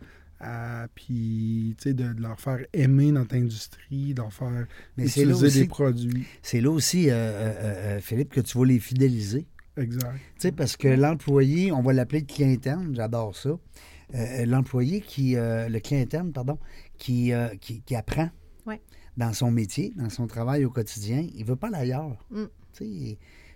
[0.41, 5.07] Euh, puis, tu sais, de, de leur faire aimer notre industrie, de leur faire Mais
[5.07, 6.27] utiliser aussi, des produits.
[6.43, 9.47] c'est là aussi euh, euh, euh, Philippe, que tu vas les fidéliser.
[9.77, 10.15] Exact.
[10.15, 13.51] Tu sais, parce que l'employé, on va l'appeler le client interne, j'adore ça.
[14.15, 16.59] Euh, l'employé qui, euh, le client interne, pardon,
[16.97, 18.31] qui, euh, qui, qui apprend
[18.67, 18.81] Ouais.
[19.17, 22.25] dans son métier, dans son travail au quotidien, il veut pas aller ailleurs.
[22.31, 22.45] Mm.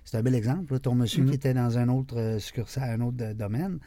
[0.04, 0.72] C'est un bel exemple.
[0.74, 0.78] là.
[0.80, 1.28] Ton monsieur Mm.
[1.28, 3.78] qui était dans un autre succursale, un autre domaine,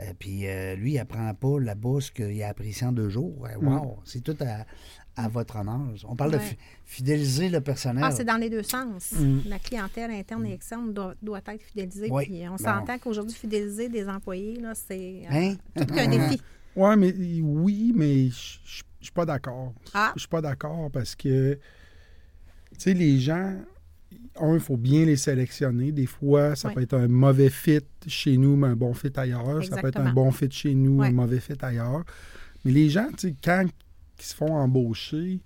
[0.00, 3.46] euh, puis euh, lui, il apprend pas là-bas ce qu'il a appris en deux jours.
[3.46, 3.98] Euh, Wow!
[4.04, 4.64] C'est tout à,
[5.16, 5.80] à votre honneur.
[6.08, 8.02] On parle de fi- fidéliser le personnel.
[8.04, 9.12] Ah, c'est dans les deux sens.
[9.12, 9.38] Mm.
[9.46, 12.08] La clientèle interne et externe doit, doit être fidélisée.
[12.10, 12.24] Oui.
[12.24, 12.58] Puis on Bon.
[12.58, 15.54] s'entend qu'aujourd'hui, fidéliser des employés, là, c'est euh, Hein?
[15.76, 16.40] tout qu'un défi.
[16.76, 19.72] Ouais, mais oui, mais je je- je suis pas d'accord.
[19.92, 20.12] Ah.
[20.16, 21.60] Je suis pas d'accord parce que, tu
[22.78, 23.54] sais, les gens,
[24.40, 25.92] un, il faut bien les sélectionner.
[25.92, 29.62] Des fois, ça peut être un mauvais fit chez nous, mais un bon fit ailleurs.
[29.64, 30.12] Ça peut être un Exactement.
[30.12, 32.02] bon fit chez nous, un mauvais fit ailleurs.
[32.64, 33.66] Mais les gens, tu sais, quand
[34.18, 35.40] ils se font embaucher,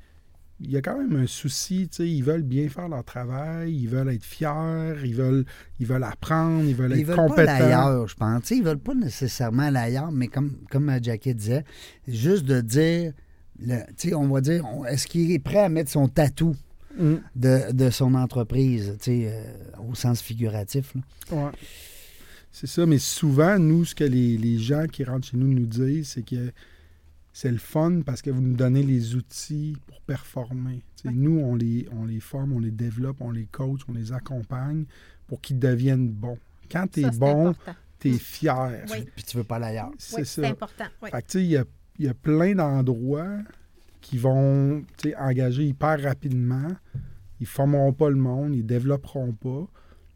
[0.61, 3.73] il y a quand même un souci, tu sais, ils veulent bien faire leur travail,
[3.75, 5.45] ils veulent être fiers, ils veulent,
[5.79, 7.53] ils veulent apprendre, ils veulent Ils être veulent pas aller compétents.
[7.87, 8.43] ailleurs, je pense.
[8.43, 11.65] Tu sais, ils veulent pas nécessairement aller ailleurs, mais comme, comme euh, Jackie disait,
[12.09, 13.13] juste de dire,
[13.61, 16.57] le- tu sais, on va dire, on- est-ce qu'il est prêt à mettre son tatou
[16.99, 19.53] Mm, de, de son entreprise, tu sais, euh,
[19.89, 20.95] au sens figuratif.
[21.31, 21.51] ouais.
[22.51, 25.67] C'est ça, mais souvent, nous, ce que les, les gens qui rentrent chez nous nous
[25.67, 26.51] disent, c'est que
[27.41, 30.83] c'est le fun parce que vous nous donnez les outils pour performer.
[31.05, 34.87] Nous, on les, on les forme, on les développe, on les coach, on les accompagne
[35.29, 36.37] pour qu'ils deviennent bons.
[36.69, 37.55] Quand tu es Ça, bon,
[38.01, 38.19] tu es Mm.
[38.19, 38.85] fier.
[38.91, 39.07] Oui.
[39.15, 39.93] Puis tu veux pas aller ailleurs.
[39.99, 40.43] C'est Oui, ça.
[40.43, 40.87] c'est important.
[41.01, 41.11] Oui.
[41.13, 41.65] Fait que, tu sais, il y a,
[42.01, 43.39] il y a plein d'endroits
[44.01, 44.83] qui vont
[45.17, 46.67] engager hyper rapidement.
[47.39, 49.65] Ils ne formeront pas le monde, ils ne développeront pas.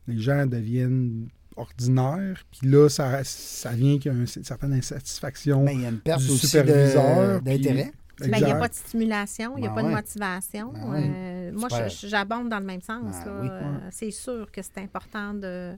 [0.08, 2.44] Les gens deviennent ordinaires.
[2.50, 5.62] Puis là, ça, ça vient qu'il y a une certaine insatisfaction.
[5.62, 7.92] Mais il y a une perte du aussi superviseur, d'intérêt.
[8.20, 9.90] Ben, il n'y a pas de stimulation, il n'y a Ben pas ouais.
[9.90, 10.72] de motivation.
[10.72, 11.12] Ben.
[11.16, 13.16] Euh, moi, j'abonde dans le même sens.
[13.24, 13.48] Ben oui.
[13.50, 15.72] Euh, C'est sûr que c'est important de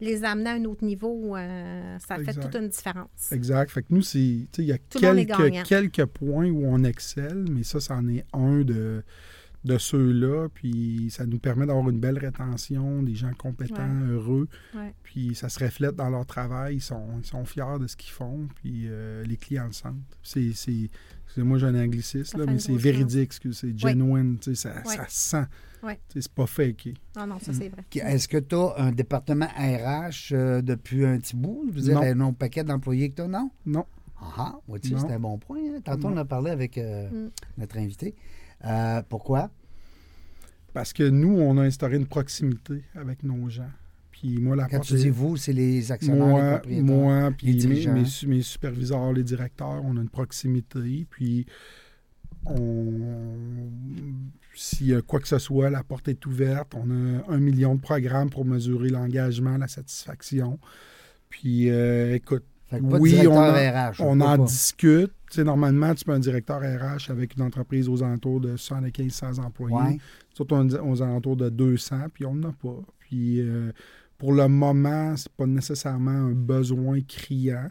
[0.00, 1.36] les amener à un autre niveau.
[1.36, 3.32] euh, ça fait toute une différence.
[3.32, 3.70] Exact.
[3.70, 7.46] Fait que nous, c'est, tu sais, il y a quelques, quelques points où on excelle,
[7.50, 9.02] mais ça, c'en est un de,
[9.66, 10.48] de ceux-là.
[10.54, 14.08] Puis ça nous permet d'avoir une belle rétention, des gens compétents, Ouais.
[14.10, 14.48] heureux.
[14.74, 14.94] Ouais.
[15.02, 16.76] Puis ça se reflète dans leur travail.
[16.76, 18.48] Ils sont, ils sont fiers de ce qu'ils font.
[18.62, 19.94] Puis euh, les clients le sentent.
[20.22, 20.88] C'est, c'est,
[21.26, 24.38] excusez-moi, j'ai un anglicisme, Ça là, mais c'est véridique, c'est genuine.
[24.54, 24.96] Ça, Ouais.
[24.96, 25.44] ça se sent.
[26.08, 26.88] C'est pas fake.
[27.16, 27.84] Non, non, ça, c'est vrai.
[27.94, 31.64] Est-ce que tu as un département RH euh, depuis un petit bout?
[31.70, 32.02] Je veux dire, Non.
[32.02, 33.50] un nombre paquet d'employés que tu as, non?
[33.64, 33.84] Non.
[34.18, 35.58] Ah, ah, c'est un bon point.
[35.58, 35.80] hein?
[35.84, 37.30] Tantôt, on a parlé avec euh, Mm.
[37.58, 38.14] notre invité.
[38.64, 39.50] Euh, pourquoi?
[40.72, 43.70] Parce que nous, on a instauré une proximité avec nos gens.
[44.10, 46.84] Puis moi, la Quand tu dis vous, c'est les actionnaires, les moi, propriétaires.
[46.84, 51.06] moi les puis mes, mes su- mes superviseurs, les directeurs, on a une proximité.
[51.10, 51.44] Puis,
[52.46, 53.70] on,
[54.54, 56.74] s'il y a quoi que ce soit, la porte est ouverte.
[56.74, 60.58] On a un million de programmes pour mesurer l'engagement, la satisfaction.
[61.28, 63.94] Puis, euh, écoute, Fait que pas de oui, directeur on en- RH.
[64.00, 65.12] on en discute.
[65.30, 69.38] Tu sais, normalement, tu peux un directeur RH avec une entreprise aux alentours de 75-100
[69.40, 69.76] employés.
[69.76, 69.98] Ouais.
[70.34, 72.80] Surtout aux alentours de 200, puis on n'en a pas.
[72.98, 73.70] Puis euh,
[74.18, 77.68] pour le moment, c'est pas nécessairement un besoin criant.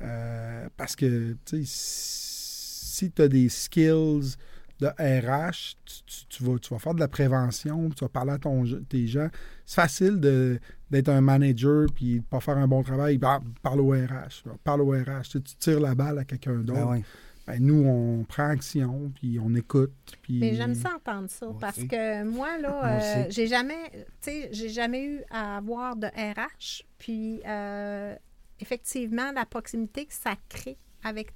[0.00, 4.36] euh, parce que, si tu as des skills
[4.80, 8.32] de RH, tu, tu- tu vas, tu vas faire de la prévention, tu vas parler
[8.32, 9.28] à ton, tes gens.
[9.64, 10.58] C'est facile de-
[10.90, 13.18] d'être un manager puis de pas faire un bon travail.
[13.18, 14.44] Bah, parle au RH.
[14.64, 15.28] Parle au RH.
[15.30, 16.80] Tu, tires la balle à quelqu'un d'autre.
[16.80, 17.02] Ben ouais.
[17.46, 19.92] Ben, nous, on prend action, puis on écoute.
[20.22, 20.38] Puis...
[20.38, 21.88] Mais j'aime ça entendre ça Moi parce aussi.
[21.88, 26.84] que moi, là, euh, j'ai jamais, tu sais, j'ai jamais eu à avoir de RH.
[26.98, 28.14] Puis, euh,
[28.60, 31.32] effectivement, la proximité que ça crée avec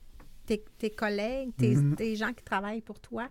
[0.46, 1.96] tes, tes collègues, tes, Mhm.
[1.96, 3.28] tes gens qui travaillent pour toi,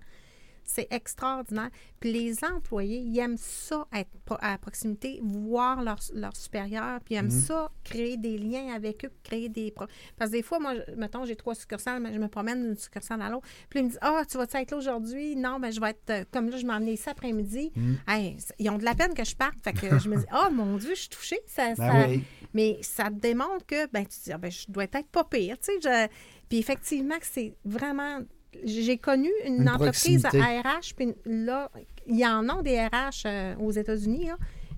[0.66, 1.70] c'est extraordinaire.
[2.00, 4.10] Puis les employés, ils aiment ça, être
[4.42, 7.32] à proximité, voir leurs leur supérieurs, puis ils aiment Mhm.
[7.32, 9.72] ça, créer des liens avec eux, créer des...
[10.18, 12.78] Parce que des fois, moi, je- mettons, j'ai trois succursales, mais je me promène d'une
[12.78, 15.36] succursale à l'autre, puis ils me disent «Ah, tu vas-tu être là aujourd'hui?
[15.36, 16.10] Non, ben je vais être...
[16.10, 17.72] euh, Comme là, je m'en venais ici après-midi.
[17.76, 17.98] Mhm.
[18.08, 19.56] Hey, ils ont de la peine que je parte.
[19.64, 21.40] Fait que je me dis «Oh, mon Dieu, je suis touchée.
[21.48, 22.24] Ça, Ben ça- oui.
[22.54, 25.58] mais ça te démontre que, ben, tu dis, ah, ben, je dois être pas pire,
[25.60, 25.80] tu sais.
[25.82, 26.08] je-
[26.50, 28.20] Puis effectivement, c'est vraiment...
[28.64, 30.30] J'ai connu une, Une entreprise à.
[30.30, 31.70] RH, puis là,
[32.08, 34.30] il y en a des RH euh, aux États-Unis,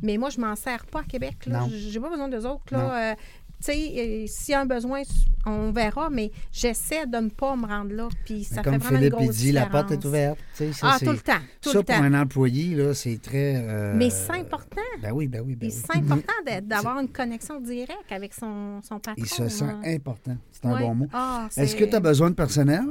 [0.02, 1.36] mais moi, je m'en sers pas à Québec.
[1.70, 3.12] J'ai pas besoin d'eux autres, là.
[3.12, 3.16] Euh,
[3.60, 5.02] tu sais, euh, s'il y a un besoin,
[5.48, 8.78] on verra, mais j'essaie de ne pas me rendre là, puis ça Mais fait comme
[8.78, 9.82] vraiment Philippe une il grosse dit, la différence.
[9.90, 10.38] porte est ouverte.
[10.54, 12.04] Ça, Ah, tout le temps, tout ça, le pour temps.
[12.04, 13.56] un employé, là, c'est très...
[13.68, 14.82] euh, Mais c'est important.
[15.02, 15.74] Ben oui, ben oui, ben oui.
[15.74, 19.24] c'est important d'avoir une connexion directe avec son, son patron.
[19.24, 20.38] Il se sent important.
[20.52, 20.82] C'est un Ouais.
[20.82, 21.08] bon mot.
[21.12, 22.84] Ah, Est-ce que tu as besoin de personnel?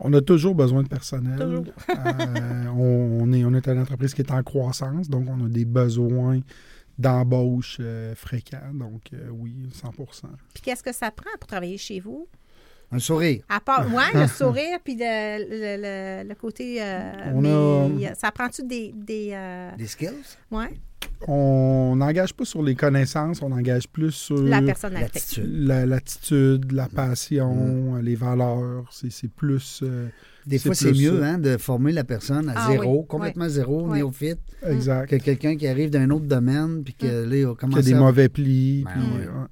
[0.00, 1.38] On a toujours besoin de personnel.
[1.38, 1.64] Toujours.
[1.90, 5.48] Euh, on, on est, on est une entreprise qui est en croissance, donc on a
[5.48, 6.40] des besoins
[6.98, 8.72] d'embauche euh, fréquents.
[8.74, 10.22] Donc, euh, oui, 100%
[10.54, 12.28] Puis qu'est-ce que ça prend pour travailler chez vous?
[12.90, 13.42] Un sourire.
[13.48, 16.82] À part, ouais, le sourire, puis le, le, le- le côté.
[16.82, 17.44] euh, On
[18.04, 18.92] a- ça prend-tu des.
[18.96, 20.38] des euh, Des skills?
[20.50, 20.80] ouais,
[21.26, 25.42] On n'engage pas sur les connaissances, on engage plus sur la personnalité.
[25.46, 26.72] L'attitude.
[26.72, 28.84] la- la passion, les valeurs.
[28.92, 29.80] C'est c'est plus...
[29.82, 30.08] euh,
[30.46, 33.92] Des fois, c'est mieux hein, de former la personne à Ah zéro, oui, complètement zéro,
[33.92, 35.10] néophyte, exact.
[35.10, 37.82] que quelqu'un qui arrive d'un autre domaine puis que là, il va Qu'il y a
[37.82, 37.98] des à...
[37.98, 38.84] mauvais plis.
[38.84, 39.20] Ben puis, oui.
[39.26, 39.46] ouais.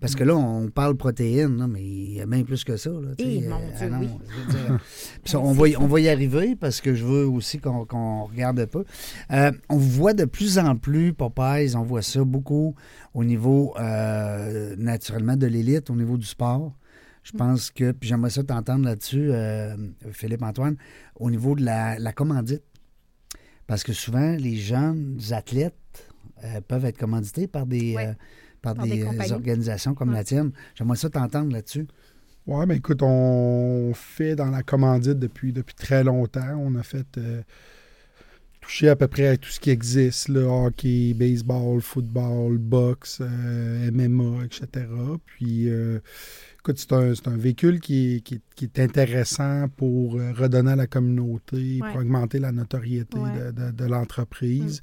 [0.00, 2.90] Parce que là, on parle protéines, là, mais il y a bien plus que ça.
[2.90, 4.08] Là, tu Eh, mon euh, Dieu, ah non, oui.
[4.50, 4.78] dire,
[5.24, 8.60] ça, on, va y, on va y arriver parce que je veux aussi qu'on regarde
[8.60, 8.84] un peu.
[9.32, 12.74] Euh, on voit de plus en plus, Popeyes, on voit ça beaucoup
[13.14, 16.74] au niveau, euh, naturellement, de l'élite, au niveau du sport.
[17.22, 17.38] Je Mm.
[17.38, 19.76] pense que, puis j'aimerais ça t'entendre là-dessus, euh,
[20.12, 20.76] Philippe-Antoine,
[21.18, 22.62] au niveau de la, la commandite.
[23.66, 25.74] Parce que souvent, les jeunes athlètes
[26.44, 28.06] euh, peuvent être commandités par des, Ouais.
[28.08, 28.12] euh,
[28.74, 30.14] par Par des, des euh, organisations comme Ouais.
[30.16, 30.52] la tienne.
[30.74, 31.86] J'aimerais ça t'entendre là-dessus.
[32.46, 36.56] Oui, mais écoute, on fait dans la commandite depuis, depuis très longtemps.
[36.58, 37.42] On a fait euh,
[38.60, 43.90] toucher à peu près à tout ce qui existe, le hockey, baseball, football, boxe, euh,
[43.90, 44.86] MMA, etc.
[45.24, 45.98] Puis, euh,
[46.60, 50.72] écoute, c'est un, c'est un véhicule qui est, qui est- qui est intéressant pour redonner
[50.72, 51.90] à la communauté, Ouais.
[51.92, 53.30] pour augmenter la notoriété Ouais.
[53.46, 54.82] de, de- de l'entreprise.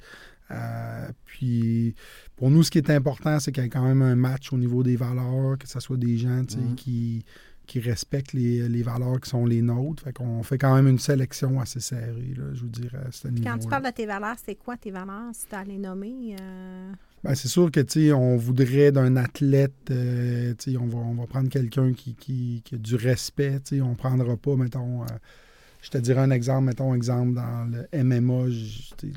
[0.54, 1.94] Euh, puis,
[2.36, 4.56] pour nous, ce qui est important, c'est qu'il y ait quand même un match au
[4.58, 6.74] niveau des valeurs, que ce soit des gens Mhm.
[6.76, 7.24] qui,
[7.66, 10.02] qui respectent les, les valeurs qui sont les nôtres.
[10.02, 13.28] Fait qu'on fait quand même une sélection assez serrée, là, je vous dirais, à ce
[13.42, 16.36] Quand tu parles de tes valeurs, c'est quoi tes valeurs, si tu as les nommer?
[16.40, 21.48] euh, Ben, c'est sûr que on voudrait d'un athlète, euh, on, va, on va prendre
[21.48, 23.60] quelqu'un qui, qui, qui a du respect.
[23.80, 25.06] On ne prendra pas, mettons, euh,
[25.84, 28.46] je te dirais un exemple, mettons, exemple dans le MMA,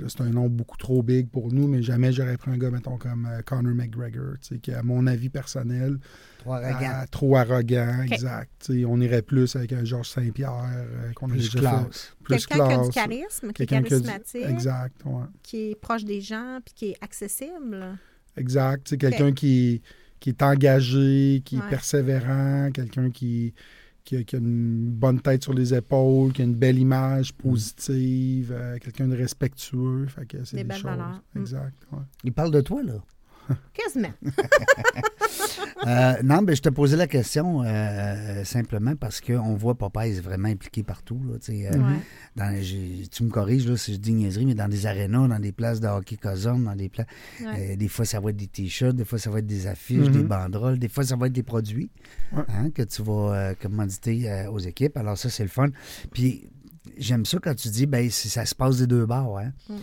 [0.09, 2.97] c'est un nom beaucoup trop big pour nous, mais jamais j'aurais pris un gars, mettons,
[2.97, 5.97] comme euh, Conor McGregor, qui, à mon avis personnel,
[6.39, 7.05] Trop arrogant.
[7.09, 8.11] trop arrogant, Ok.
[8.11, 8.69] exact.
[8.85, 11.59] On irait plus avec un Georges Saint-Pierre euh, qu'on a plus déjà fait.
[11.59, 12.13] classe.
[12.23, 12.93] Plus Quelqu'un qui a du classe.
[12.95, 15.23] charisme, qui est du- charismatique, Exact, ouais.
[15.43, 17.97] qui est proche des gens, puis qui est accessible.
[18.35, 18.97] Exact.
[18.97, 19.81] Quelqu'un qui,
[20.19, 21.63] qui est engagé, qui Ouais.
[21.65, 23.53] est persévérant, quelqu'un qui,
[24.07, 27.33] qui, a, qui a une bonne tête sur les épaules, qui a une belle image
[27.33, 30.05] positive, euh, quelqu'un de respectueux.
[30.07, 30.85] Fait que c'est Des des, belles choses.
[30.85, 31.21] valeurs.
[31.35, 31.39] Mm.
[31.39, 31.87] Exact.
[31.91, 31.99] ouais.
[32.23, 33.03] Il parle de toi, là.
[33.73, 34.13] Quasiment.
[35.85, 40.49] Euh, non, mais je te posais la question euh, simplement parce qu'on voit Popeyes vraiment
[40.49, 41.21] impliqué partout.
[41.25, 41.99] Là, euh, Ouais.
[42.35, 45.39] dans- j'ai- tu me corriges là, si je dis niaiserie, mais dans des arénas, dans
[45.39, 47.05] des places de hockey cosum, dans des places.
[47.41, 47.73] Ouais.
[47.73, 50.09] euh, des fois, ça va être des t-shirts, des fois, ça va être des affiches,
[50.09, 50.27] des Mhm.
[50.27, 51.89] banderoles, des fois, ça va être des produits
[52.33, 52.43] Ouais.
[52.49, 54.97] hein, que tu vas euh, commanditer euh, aux équipes.
[54.97, 55.67] Alors, ça, c'est le fun.
[56.11, 56.49] Puis,
[56.97, 59.39] j'aime ça quand tu dis, ben, si ça se passe des deux bords.
[59.39, 59.53] Hein?
[59.69, 59.75] Mm.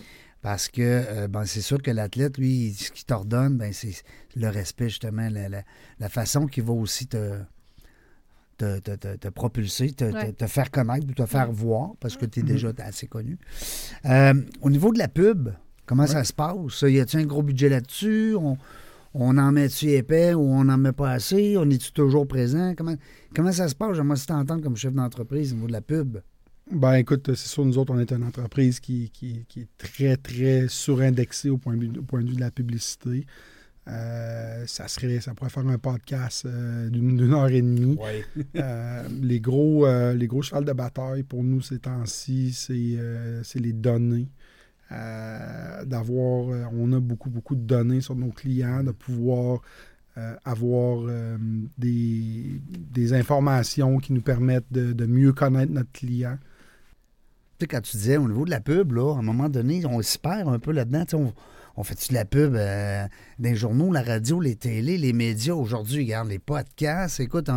[0.45, 3.95] Parce que euh, ben, c'est sûr que l'athlète, lui, ce qu'il t'ordonne, ben, c'est
[4.35, 5.63] le respect, justement, la, la-
[5.99, 7.39] la façon qu'il va aussi te,
[8.59, 10.31] te, te- te- propulser, te, Ouais.
[10.33, 12.47] te- te faire connaître ou te faire voir, parce que tu es Mhm.
[12.49, 13.39] déjà assez connu.
[14.05, 15.49] Euh, au niveau de la pub,
[15.87, 16.09] comment Ouais.
[16.09, 16.81] ça se passe?
[16.83, 18.35] Y a-t-il un gros budget là-dessus?
[18.35, 18.55] On,
[19.15, 21.57] on en met-tu épais ou on n'en met pas assez?
[21.57, 22.75] On est-tu toujours présent?
[22.77, 22.93] Comment,
[23.35, 23.95] comment ça se passe?
[23.95, 26.19] J'aimerais aussi t'entendre comme chef d'entreprise au niveau de la pub.
[26.71, 30.17] Ben écoute, c'est sûr, nous autres, on est une entreprise qui, qui- qui est très,
[30.17, 33.25] très surindexée au point de vue, au point de, vue de la publicité.
[33.87, 37.95] Euh, ça serait, ça pourrait faire un podcast euh, d'une heure et demie.
[38.55, 44.27] Euh, les, gros, les gros chevals de bataille pour nous ces temps-ci, c'est les données.
[44.89, 49.61] D'avoir, on a beaucoup, beaucoup de données sur nos clients, de pouvoir
[50.45, 51.07] avoir
[51.77, 56.37] des, des informations qui nous permettent de, de mieux connaître notre client.
[57.57, 59.85] Tu sais, quand tu disais au niveau de la pub, là, à un moment donné,
[59.85, 61.05] on s'y perd un peu là-dedans.
[61.13, 61.33] On,
[61.77, 63.05] on fait-tu de la pub euh,
[63.39, 67.49] dans les journaux, la radio, les télés, les médias aujourd'hui, regarde, les podcasts, écoute,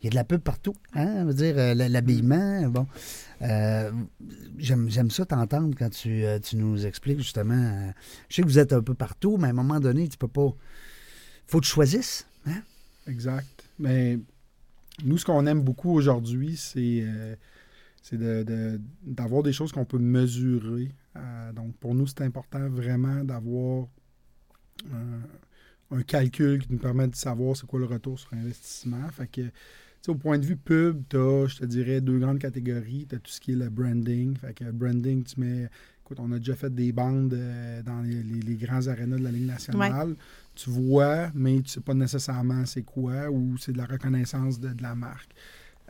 [0.00, 0.74] il y a de la pub partout.
[0.94, 1.20] Hein?
[1.20, 2.86] Je veux dire, euh, l'habillement, bon.
[3.42, 3.90] Euh,
[4.58, 7.92] J'aime ça t'entendre quand tu, euh, tu nous expliques justement.
[8.28, 10.28] je sais que vous êtes un peu partout, mais à un moment donné, tu peux
[10.28, 10.54] pas.
[11.46, 12.26] faut que tu choisisses.
[12.46, 12.62] Hein?
[13.08, 13.64] Exact.
[13.78, 14.18] Mais
[15.04, 17.04] nous, ce qu'on aime beaucoup aujourd'hui, c'est
[18.12, 20.90] euh, c'est de- de- d'avoir des choses qu'on peut mesurer.
[21.16, 23.86] Euh, donc, pour nous, c'est important vraiment d'avoir
[24.92, 29.08] un, un calcul qui nous permet de savoir c'est quoi le retour sur investissement.
[29.10, 29.50] Fait que, tu
[30.02, 33.06] sais, au point de vue pub, tu as, je te dirais, deux grandes catégories.
[33.08, 34.36] Tu as tout ce qui est le branding.
[34.36, 35.68] Fait que branding, tu mets.
[36.02, 39.22] Écoute, on a déjà fait des bandes euh, dans les, les- les grands arénas de
[39.24, 40.16] la Ligue nationale.
[40.54, 44.68] Tu vois, mais tu sais pas nécessairement c'est quoi ou c'est de la reconnaissance de,
[44.74, 45.30] de la marque.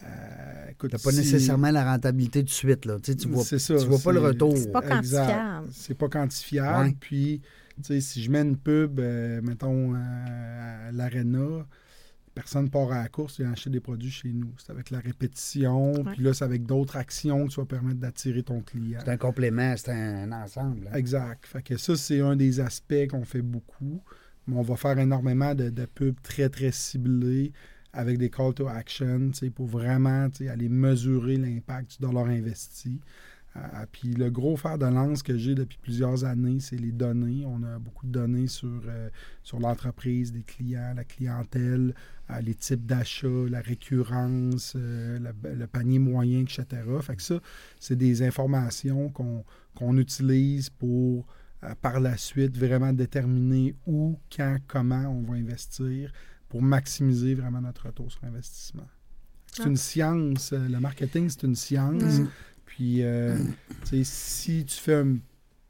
[0.02, 2.85] Euh, écoute, Tu n'as pas si- nécessairement la rentabilité tout de suite.
[2.85, 2.98] Là.
[3.00, 4.57] Tu sais, tu vois, C'est ça, tu vois pas le retour.
[4.57, 5.26] C'est pas Exact.
[5.26, 5.68] quantifiable.
[5.72, 6.88] C'est pas quantifiable.
[6.88, 6.96] Ouais.
[6.98, 7.40] Puis,
[7.76, 11.66] tu sais, si je mets une pub, euh, mettons, euh, à l'Arena,
[12.35, 14.52] personne part à la course et achète des produits chez nous.
[14.59, 16.12] C'est avec la répétition, Ouais.
[16.14, 19.00] puis là, c'est avec d'autres actions que tu vas permettre d'attirer ton client.
[19.04, 20.88] C'est un complément, c'est un, ensemble.
[20.92, 20.96] hein.
[20.96, 21.46] Exact.
[21.46, 24.02] Fait que ça, c'est un des aspects qu'on fait beaucoup.
[24.46, 27.52] Mais on va faire énormément de, de pubs très, très ciblées
[27.94, 33.00] avec des call to action pour vraiment aller mesurer l'impact du dollar investi.
[33.57, 37.44] Euh, puis le gros fer de lance que j'ai depuis plusieurs années, c'est les données.
[37.46, 39.09] On a beaucoup de données sur, euh,
[39.44, 41.94] sur l'entreprise, les clients, la clientèle,
[42.30, 46.66] euh, les types d'achats, la récurrence, le, panier moyen, etc.
[47.00, 47.40] Fait que ça,
[47.78, 51.26] c'est des informations qu'on utilise pour,
[51.80, 56.12] par la suite, vraiment déterminer où, quand, comment on va investir
[56.55, 58.87] pour maximiser vraiment notre retour sur investissement.
[59.53, 59.69] C'est ah.
[59.69, 60.53] une science.
[60.53, 62.21] Le marketing, c'est une science.
[62.21, 62.29] Mm.
[62.64, 63.37] Puis, euh,
[64.05, 65.03] si tu fais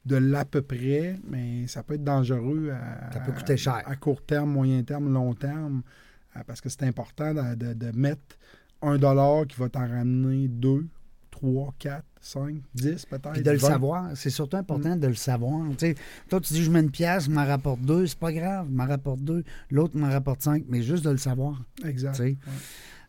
[0.05, 3.81] de l'à peu près, mais ça peut être dangereux à, ça peut coûter cher.
[3.83, 5.81] à, court terme, moyen terme, long terme,
[6.37, 8.37] euh, parce que c'est important de, mettre
[8.83, 10.85] un dollar qui va t'en ramener deux,
[11.31, 13.33] trois, quatre, cinq, dix peut-être.
[13.33, 14.09] Puis de le savoir.
[14.15, 14.99] C'est surtout important mm.
[14.99, 15.61] de le savoir.
[16.29, 18.75] toi, tu dis je mets une pièce, je m'en rapporte deux, c'est pas grave, je
[18.75, 19.43] m'en rapporte deux.
[19.69, 21.61] L'autre m'en rapporte cinq, mais juste de le savoir.
[21.83, 22.21] Exact.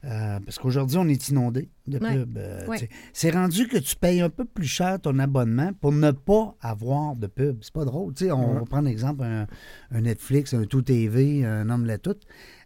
[0.04, 2.36] Euh, parce qu'aujourd'hui, on est inondé de pubs.
[2.36, 2.76] Euh,
[3.12, 7.16] c'est rendu que tu payes un peu plus cher ton abonnement pour ne pas avoir
[7.16, 7.58] de pub.
[7.62, 8.12] C'est pas drôle.
[8.30, 9.46] on va prendre l'exemple un,
[10.00, 12.16] Netflix, un Tout TV, un homme la tout.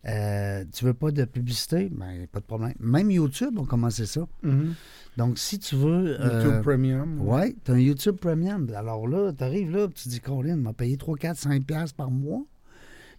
[0.07, 1.91] Euh, tu veux pas de publicité?
[1.91, 2.75] Ben, pas de problème.
[2.81, 4.27] Même YouTube a commencé ça.
[4.45, 4.73] Mm-hmm.
[5.19, 6.19] Donc, si tu veux.
[6.21, 7.21] YouTube Premium.
[7.21, 8.67] Oui, tu as un YouTube Premium.
[8.75, 11.63] Alors là, tu arrives là, tu dis, Colin, m'a payé 3, 4, 5
[11.97, 12.45] par mois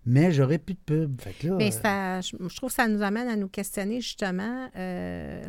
[0.05, 1.21] mais j'aurais plus de pub.
[1.57, 4.69] mais euh, je trouve que ça nous amène à nous questionner justement.
[4.75, 5.43] Euh,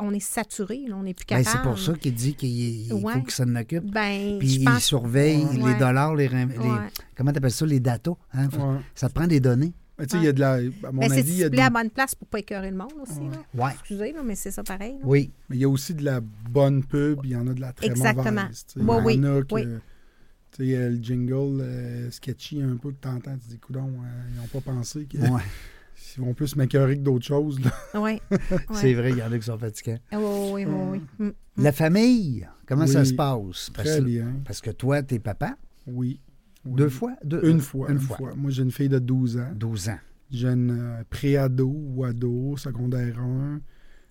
[0.00, 1.44] on est saturé, on n'est plus capable.
[1.46, 3.84] Ben, c'est pour ça qu'il dit qu'il faut que ça en occupe.
[3.90, 6.28] Ben, Puis il surveille les dollars, les,
[7.16, 8.18] comment tu appelles ça, les datos.
[8.32, 8.48] Hein?
[8.94, 9.72] Ça te prend des données.
[9.98, 10.52] Mais tu sais, il y a de la.
[10.52, 11.56] À mon avis, il y a de...
[11.56, 13.20] la bonne place pour ne pas écœurer le monde aussi.
[13.54, 13.72] Là.
[13.72, 14.96] Excusez, mais c'est ça pareil.
[15.02, 15.32] Oui.
[15.48, 17.72] Mais il y a aussi de la bonne pub, il y en a de la
[17.72, 18.42] très Exactement.
[18.76, 19.16] mauvaise.
[19.16, 19.80] Il y en a que,
[20.52, 24.28] tu sais, le jingle euh, sketchy un peu que tu entends, tu dis, coudon, euh,
[24.30, 25.42] ils n'ont pas pensé qu'ils ouais.
[26.18, 27.58] Vont plus m'écœurer que d'autres choses.
[27.94, 28.20] Oui.
[28.72, 29.98] C'est vrai, il y en a qui sont fatigués.
[30.12, 31.00] Oui, oui, oui.
[31.18, 31.32] oui.
[31.56, 33.70] La famille, comment ça se passe?
[33.72, 34.36] Très bien.
[34.44, 35.56] Parce que toi, tu es papa?
[35.86, 36.20] Oui.
[36.64, 37.14] Deux fois?
[37.42, 38.34] une, fois, une, fois.
[38.36, 39.52] Moi, j'ai une fille de 12 ans.
[39.54, 39.98] 12 ans.
[40.30, 43.60] J'ai une euh, pré-ado ou ado, secondaire 1.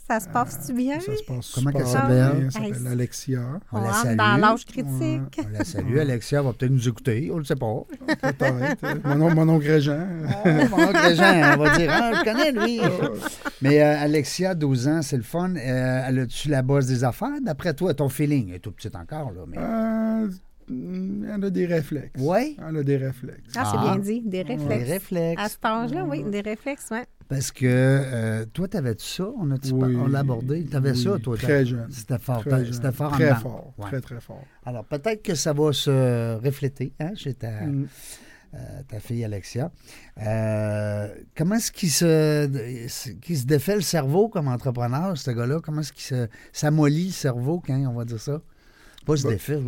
[0.07, 1.01] Ça se passe-tu bien?
[1.01, 2.43] Ça se passe Comment super elle s'appelle?
[2.43, 3.41] Elle s'appelle Alexia.
[3.73, 4.17] On, la salue.
[4.17, 5.41] dans l'âge critique.
[5.45, 5.97] On la salue.
[5.97, 7.27] Alexia va peut-être nous écouter.
[7.29, 7.83] On ne le sait pas.
[8.21, 9.17] Peut-être.
[9.17, 10.07] mon, mon oncle Régent.
[10.45, 11.91] mon oncle Régent, on va dire.
[11.91, 12.79] Ah, je connais, lui.
[13.61, 15.53] Mais euh, Alexia, 12 ans, c'est le fun.
[15.55, 17.41] Euh, elle a-tu la base des affaires?
[17.41, 18.47] D'après toi, ton feeling?
[18.49, 19.41] Elle est tout petite encore, là.
[19.45, 19.57] Mais...
[19.59, 20.29] Euh,
[20.69, 22.21] elle a des réflexes.
[22.21, 22.57] Oui?
[22.65, 23.53] Elle a des réflexes.
[23.57, 23.99] Ah, c'est bien ah.
[23.99, 24.21] dit.
[24.21, 24.85] Des réflexes.
[24.85, 25.41] Des réflexes.
[25.41, 26.99] À cet âge-là, oui, des réflexes, oui.
[27.29, 29.25] Parce que euh, toi, tu avais ça?
[29.37, 30.65] On, a on l'a abordé.
[30.65, 31.35] Tu avais ça, toi?
[31.35, 31.87] Très jeune.
[31.89, 32.43] C'était fort.
[32.71, 33.73] C'était fort Très fort.
[33.81, 34.43] Très, très fort.
[34.65, 37.87] Alors, peut-être que ça va se refléter hein, chez ta, mm.
[38.53, 39.71] euh, ta fille Alexia.
[40.21, 42.47] Euh, comment est-ce qu'il se,
[43.19, 45.59] qui se défait le cerveau comme entrepreneur, ce gars-là?
[45.61, 48.41] Comment est-ce qu'il s'amollit le cerveau, quand on va dire ça?
[49.07, 49.59] Pas se défaire,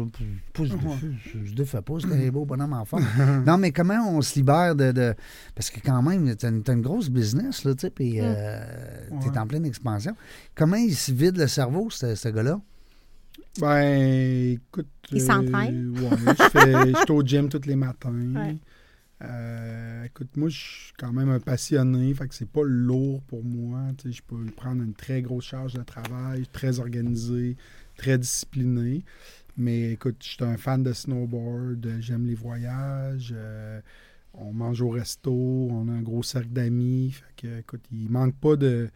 [0.54, 0.97] pas se défaire,
[1.45, 2.99] je défais pas, c'est un beau bonhomme enfant.
[3.47, 5.15] non, mais comment on se libère de.
[5.56, 8.60] Parce que quand même, t'as une, une, grosse business, là, tu sais, puis euh,
[9.21, 10.13] t'es en pleine expansion.
[10.56, 12.60] Comment il se vide le cerveau, ce, ce gars-là?
[13.60, 14.88] Ben, écoute.
[15.12, 15.95] Il s'entraîne?
[15.97, 16.71] Euh, ouais, je fais.
[16.93, 18.58] je suis au gym tous les matins.
[19.21, 23.43] Euh, écoute, moi, je suis quand même un passionné, fait que c'est pas lourd pour
[23.43, 23.80] moi.
[24.06, 27.58] Je peux prendre une très grosse charge de travail, très organisé,
[28.00, 29.04] très discipliné.
[29.58, 33.82] Mais écoute, je suis un fan de snowboard, j'aime les voyages, euh,
[34.34, 37.12] on mange au resto, on a un gros cercle d'amis.
[37.12, 38.90] Fait que, écoute, il manque pas de.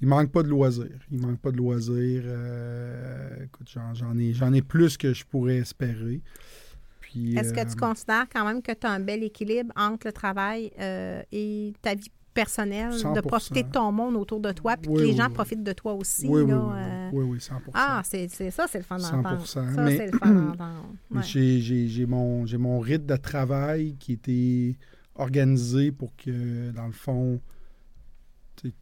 [0.00, 1.00] Il manque pas de loisirs.
[1.10, 2.22] Il manque pas de loisirs.
[2.24, 6.20] Euh, écoute, j'en ai, j'en ai plus que je pourrais espérer.
[7.14, 10.12] Est-ce que tu euh, considères quand même que tu as un bel équilibre entre le
[10.12, 10.70] travail
[11.32, 15.16] et ta vie personnel, de profiter de ton monde autour de toi, puis que les
[15.16, 16.26] gens profitent de toi aussi.
[16.28, 17.10] Oui, là, oui, euh...
[17.12, 19.44] oui, oui, 100 Ah, c'est ça, c'est le fun d'entendre.
[19.44, 21.22] 100 Ça, c'est le fun d'entendre.
[21.22, 24.76] J'ai mon, mon rythme de travail qui était
[25.16, 27.40] organisé pour que, dans le fond,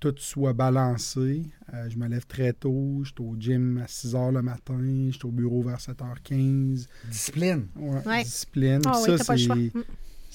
[0.01, 1.47] tout soit balancé.
[1.73, 4.79] Euh, je me lève très tôt, je suis au gym à 6 h le matin,
[5.09, 6.87] je suis au bureau vers 7h15.
[7.11, 7.69] Discipline.
[7.77, 8.23] Oui, ouais.
[8.23, 8.81] discipline.
[8.87, 9.73] Oh, ça, c'est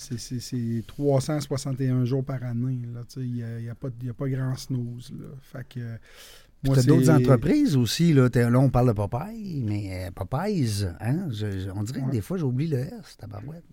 [0.02, 2.82] c'est 361 jours par année.
[3.18, 5.12] Il n'y a, y a, pas, a pas grand snooze.
[5.12, 5.28] Là.
[5.42, 5.98] Fait que
[6.64, 8.14] tu as d'autres entreprises aussi.
[8.14, 8.30] Là.
[8.34, 11.28] là, on parle de Popeye, mais euh, Popeyes, hein?
[11.76, 13.64] on dirait que des fois, j'oublie le S, tabarouette.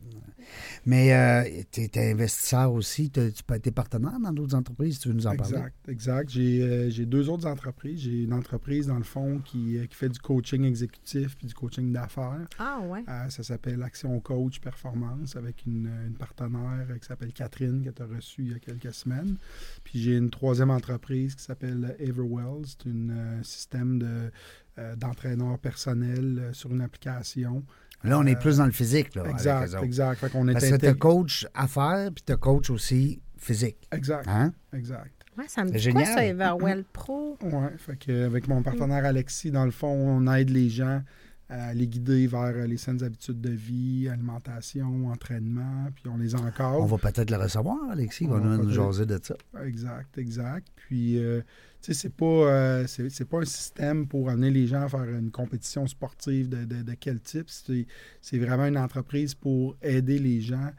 [0.87, 3.11] Mais euh, tu es, investisseur aussi.
[3.11, 5.57] Tu es partenaire dans d'autres entreprises, tu veux nous en parler?
[5.57, 6.37] Exact, exact.
[6.37, 8.01] Euh, j'ai deux autres entreprises.
[8.01, 11.93] J'ai une entreprise, dans le fond, qui, qui fait du coaching exécutif puis du coaching
[11.93, 12.47] d'affaires.
[12.59, 13.05] Ah, ouais.
[13.29, 18.07] ça s'appelle Action Coach Performance avec une, une partenaire qui s'appelle Catherine, que tu as
[18.07, 19.37] reçue il y a quelques semaines.
[19.85, 24.31] Puis j'ai une troisième entreprise qui s'appelle Everwells c'est un système de,
[24.79, 27.65] euh, d'entraîneur personnel euh, sur une application.
[28.05, 29.15] Là, on est Euh, plus dans le physique.
[29.15, 29.85] Là, avec exact, autres.
[29.85, 30.19] exact.
[30.21, 33.77] Fait qu'on est Parce que tu intég- coach affaires, puis tu coach aussi physique.
[33.93, 34.53] Exact, Hein?
[34.73, 35.13] exact.
[35.37, 37.37] Ouais, ça me C'est dit quoi, ça, Everwell Pro?
[37.43, 41.03] Ouais, fait que avec mon partenaire Alexis, dans le fond, on aide les gens
[41.51, 46.35] à les guider vers euh, les saines habitudes de vie, alimentation, entraînement, puis on les
[46.35, 46.81] encadre.
[46.81, 48.25] On va peut-être le recevoir, Alexis.
[48.25, 49.35] Il va On va nous jaser de ça.
[49.65, 50.67] Exact, exact.
[50.77, 51.41] Puis, euh,
[51.81, 54.89] tu sais, c'est pas, euh, c'est, c'est pas un système pour amener les gens à
[54.89, 57.49] faire une compétition sportive de, de- de quel type.
[57.49, 57.87] C'est,
[58.21, 60.71] c'est vraiment une entreprise pour aider les gens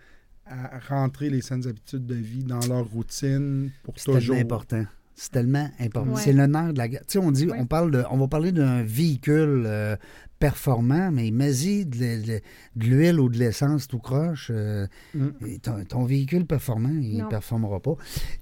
[0.45, 4.35] à rentrer les saines habitudes de vie dans leur routine pour C'est toujours.
[4.35, 4.85] tellement important.
[5.15, 6.11] C'est tellement important.
[6.13, 6.21] Ouais.
[6.21, 7.01] C'est le nerf de la guerre.
[7.01, 7.57] Tu sais, on dit, Ouais.
[7.59, 9.95] on parle de, on va parler d'un véhicule euh,
[10.39, 12.41] performant, mais mets-y de, l'e-
[12.75, 14.51] de l'huile ou de l'essence tout croche.
[14.53, 15.27] euh, Mm.
[15.47, 17.93] et ton, ton véhicule performant, il ne performera pas.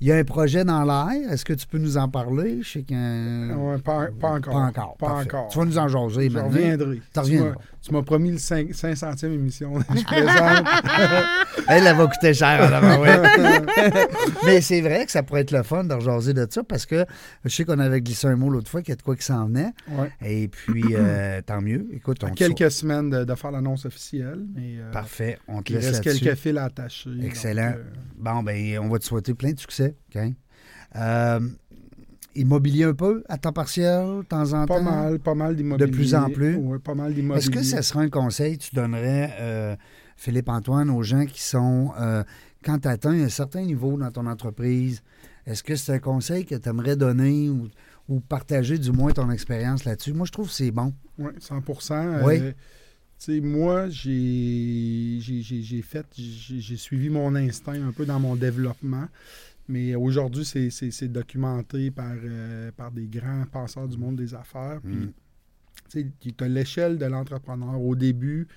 [0.01, 1.31] Il y a un projet dans l'air.
[1.31, 2.59] Est-ce que tu peux nous en parler?
[2.61, 3.55] Je sais qu'un...
[3.57, 4.53] Ouais, pas, pas encore.
[4.53, 4.97] Pas encore.
[4.97, 5.47] Pas encore.
[5.49, 6.95] Tu vas nous en jaser Je reviendrai.
[6.97, 7.55] Tu m'as- reviendras.
[7.81, 9.73] Tu m'as promis le 5, 500e émission.
[9.95, 10.65] Je présente.
[11.69, 12.69] Elle, elle va coûter cher.
[13.01, 13.67] ouais.
[14.45, 17.05] Mais c'est vrai que ça pourrait être le fun de rejaser de ça parce que
[17.45, 19.23] je sais qu'on avait glissé un mot l'autre fois qu'il y a de quoi qui
[19.23, 19.71] s'en venait.
[19.89, 20.11] Ouais.
[20.25, 21.86] Et puis, euh, tant mieux.
[21.91, 24.45] Écoute, on À quelques semaines de, de faire l'annonce officielle.
[24.55, 25.39] Mais, euh, Parfait.
[25.47, 27.09] On te il laisse reste quelques fils à attacher.
[27.23, 27.71] Excellent.
[27.71, 27.83] donc, euh,
[28.17, 29.95] Bon, ben, on va te souhaiter plein de succès.
[30.95, 31.39] Euh,
[32.35, 34.83] immobilier un peu, à temps partiel, de temps en pas temps?
[34.83, 35.89] mal, pas mal d'immobilier.
[35.89, 36.55] De plus en plus?
[36.55, 37.39] Oui, pas mal d'immobilier.
[37.39, 39.77] Est-ce que ça serait un conseil que tu donnerais,
[40.17, 41.91] Philippe-Antoine, aux gens qui sont,
[42.63, 45.01] quand tu atteins un certain niveau dans ton entreprise,
[45.45, 47.69] est-ce que c'est un conseil que tu aimerais donner ou,
[48.07, 50.13] ou partager du moins ton expérience là-dessus?
[50.13, 50.93] Moi, je trouve que c'est bon.
[51.17, 51.61] Oui, 100
[52.25, 52.37] Oui.
[52.39, 52.51] Euh,
[53.19, 58.05] tu sais, moi, j'ai j'ai- j'ai- j'ai fait, j'ai j'ai suivi mon instinct un peu
[58.05, 59.07] dans mon développement.
[59.69, 64.33] Mais aujourd'hui, c'est- c'est c'est documenté par, euh, par des grands penseurs du monde des
[64.33, 64.79] affaires.
[64.81, 66.11] Puis, Mm.
[66.21, 67.81] tu as l'échelle de l'entrepreneur.
[67.81, 68.47] Au début,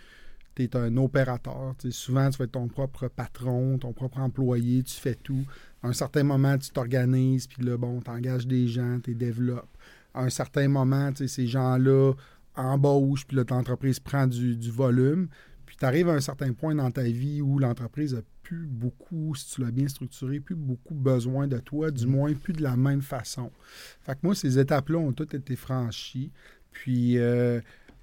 [0.54, 1.74] tu es un opérateur.
[1.90, 5.44] Souvent, tu vas être ton propre patron, ton propre employé, tu fais tout.
[5.82, 9.16] À un certain moment, tu t'organises, puis là, bon, tu engages des gens, tu les
[9.16, 9.76] développes.
[10.14, 12.12] À un certain moment, ces gens-là
[12.56, 15.28] embauchent, puis là, ton entreprise prend du, du volume.
[15.66, 19.36] Puis tu arrives à un certain point dans ta vie où l'entreprise a plus beaucoup,
[19.36, 22.76] si tu l'as bien structuré, plus beaucoup besoin de toi, du moins plus de la
[22.76, 23.52] même façon.
[24.00, 26.32] Fait que moi, ces étapes-là ont toutes été franchies.
[26.72, 27.60] Puis euh,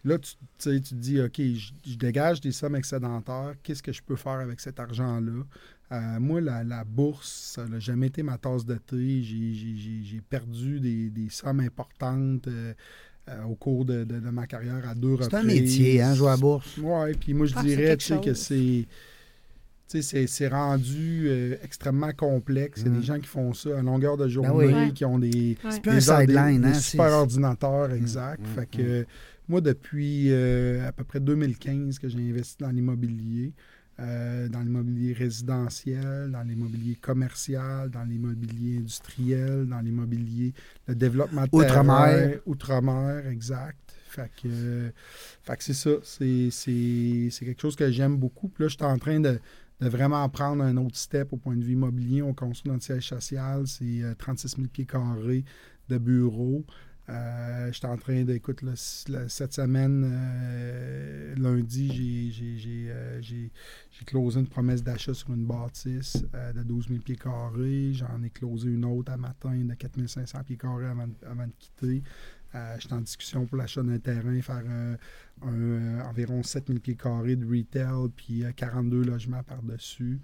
[0.07, 3.83] là, tu, tu sais, tu te dis, OK, je, je dégage des sommes excédentaires, qu'est-ce
[3.83, 5.43] que je peux faire avec cet argent-là?
[5.91, 9.21] Euh, moi, la, la bourse, ça n'a jamais été ma tasse de thé.
[9.23, 12.73] J'ai- J'ai j'ai- j'ai perdu des, des sommes importantes euh,
[13.29, 15.29] euh, au cours de, de- de ma carrière à deux reprises.
[15.31, 16.77] C'est un métier, hein, jouer à la bourse.
[16.81, 18.57] Oui, puis moi, je Ah, dirais que c'est.
[20.49, 22.81] rendu euh, extrêmement complexe.
[22.85, 24.73] Il y a des gens qui font ça à longueur de journée, oui.
[24.73, 24.91] Ouais.
[24.91, 25.71] qui ont des, Ouais.
[25.71, 26.73] C'est plus un des, des- sideline, des hein?
[26.73, 28.41] super c'est- ordinateurs, exact.
[28.41, 29.05] Mhm, Fait que
[29.49, 33.53] moi, depuis euh, à peu près 2015 que j'ai investi dans l'immobilier,
[33.99, 40.53] euh, dans l'immobilier résidentiel, dans l'immobilier commercial, dans l'immobilier industriel, dans l'immobilier,
[40.87, 42.39] le développement de Outre-mer.
[42.45, 43.77] outre-mer, exact.
[44.09, 44.89] Fait que, euh,
[45.43, 45.91] fait que c'est ça.
[46.03, 48.49] C'est, c'est, c'est quelque chose que j'aime beaucoup.
[48.49, 49.39] Puis là, je suis en train de,
[49.81, 52.21] de vraiment prendre un autre step au point de vue immobilier.
[52.21, 53.65] On construit notre siège social.
[53.67, 55.43] C'est euh, 36 000 pieds carrés
[55.89, 56.65] de bureaux.
[57.09, 62.31] Euh, je suis en train d'écouter cette semaine, euh, lundi,
[62.89, 63.51] euh, j'ai-
[64.05, 67.93] closé une promesse d'achat sur une bâtisse euh, de 12 000 pieds carrés.
[67.93, 72.03] J'en ai closé une autre à matin de 4 500 pieds carrés avant, de- quitter.
[72.79, 74.63] Suis en discussion pour l'achat d'un terrain, faire
[75.41, 80.19] environ 7 000 pieds carrés de retail, puis euh, 42 logements par-dessus.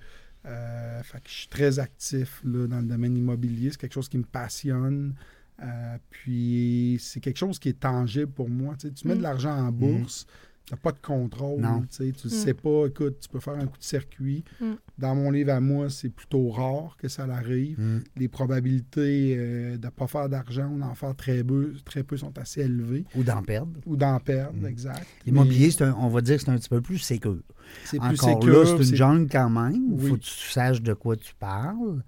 [0.46, 3.70] Je suis très actif dans le domaine immobilier.
[3.72, 5.16] C'est quelque chose qui me passionne.
[5.64, 8.76] Euh, puis c'est quelque chose qui est tangible pour moi.
[8.78, 9.18] Tu, sais, tu mets Mm.
[9.20, 10.26] de l'argent en bourse,
[10.66, 11.62] tu n'as pas de contrôle.
[11.62, 11.82] Non.
[11.82, 12.30] Tu sais, tu Mm.
[12.30, 14.44] sais pas, écoute, tu peux faire un coup de circuit.
[14.60, 14.72] Mm.
[14.98, 17.80] Dans mon livre à moi, c'est plutôt rare que ça l'arrive.
[17.80, 18.00] Mm.
[18.18, 22.18] Les probabilités euh, de ne pas faire d'argent ou d'en faire très peu, très peu
[22.18, 23.06] sont assez élevées.
[23.16, 23.80] Ou d'en perdre.
[23.86, 24.66] Ou d'en perdre, Mm.
[24.66, 25.08] exact.
[25.26, 27.36] L'immobilier, c'est un- on va dire que c'est un petit peu plus sécure.
[27.36, 27.42] Mais
[27.86, 29.74] c'est plus sécure, c'est une c'est- jungle quand même.
[29.76, 30.10] Il Oui.
[30.10, 32.04] faut que tu saches de quoi tu parles.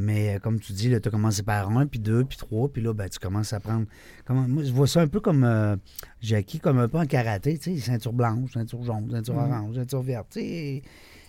[0.00, 2.80] Mais euh, comme tu dis, tu as commencé par un, puis deux, puis trois, puis
[2.80, 3.86] là, ben, tu commences à prendre.
[4.24, 5.74] Comment, moi, je vois ça un peu comme euh,
[6.20, 9.50] Jackie, comme un peu en karaté, tu sais, ceinture blanche, ceinture jaune, ceinture Mhm.
[9.52, 10.28] orange, ceinture verte.
[10.30, 10.82] Tu sais,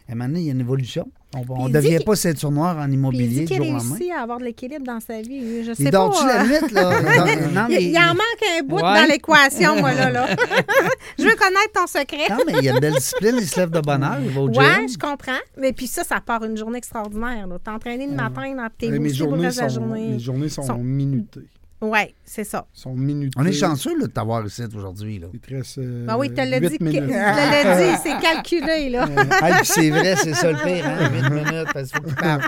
[0.10, 1.08] à un moment donné, il y a une évolution.
[1.36, 3.68] On ne il devient pas ceinture noire en Puis il immobilier dit du qu'il jour
[3.68, 3.94] au lendemain.
[3.96, 5.64] réussit à avoir de l'équilibre dans sa vie.
[5.64, 7.02] Je sais Il dort-tu la euh, nuit, là?
[7.02, 8.82] Dans- non, il, mais, il en manque un bout Ouais.
[8.82, 10.10] dans l'équation, moi, là.
[10.10, 10.28] là.
[11.20, 12.28] je veux connaître ton secret.
[12.32, 14.32] non, mais il y a une belle discipline, il se lève de bonne heure, il
[14.32, 14.90] va au Ouais, gym.
[14.90, 15.40] je comprends.
[15.60, 17.48] Mais puis ça, ça part une journée extraordinaire.
[17.68, 20.08] entraîné le matin, là, puis t'es mes, journées de sont, journée.
[20.14, 21.42] mes journées sont, sont- minutées.
[21.82, 22.68] Oui, c'est ça.
[22.74, 23.32] sont minutés.
[23.38, 25.20] On est chanceux là, de t'avoir ici aujourd'hui.
[25.20, 25.28] Là.
[25.34, 26.92] Il te reste, euh, Ben oui, tu l'as dit, que-
[28.04, 29.08] c'est calculé, là.
[29.42, 31.10] Ah, c'est vrai, c'est ça le pire, hein?
[31.10, 32.42] 8 minutes, parce qu'il faut qu'il parle.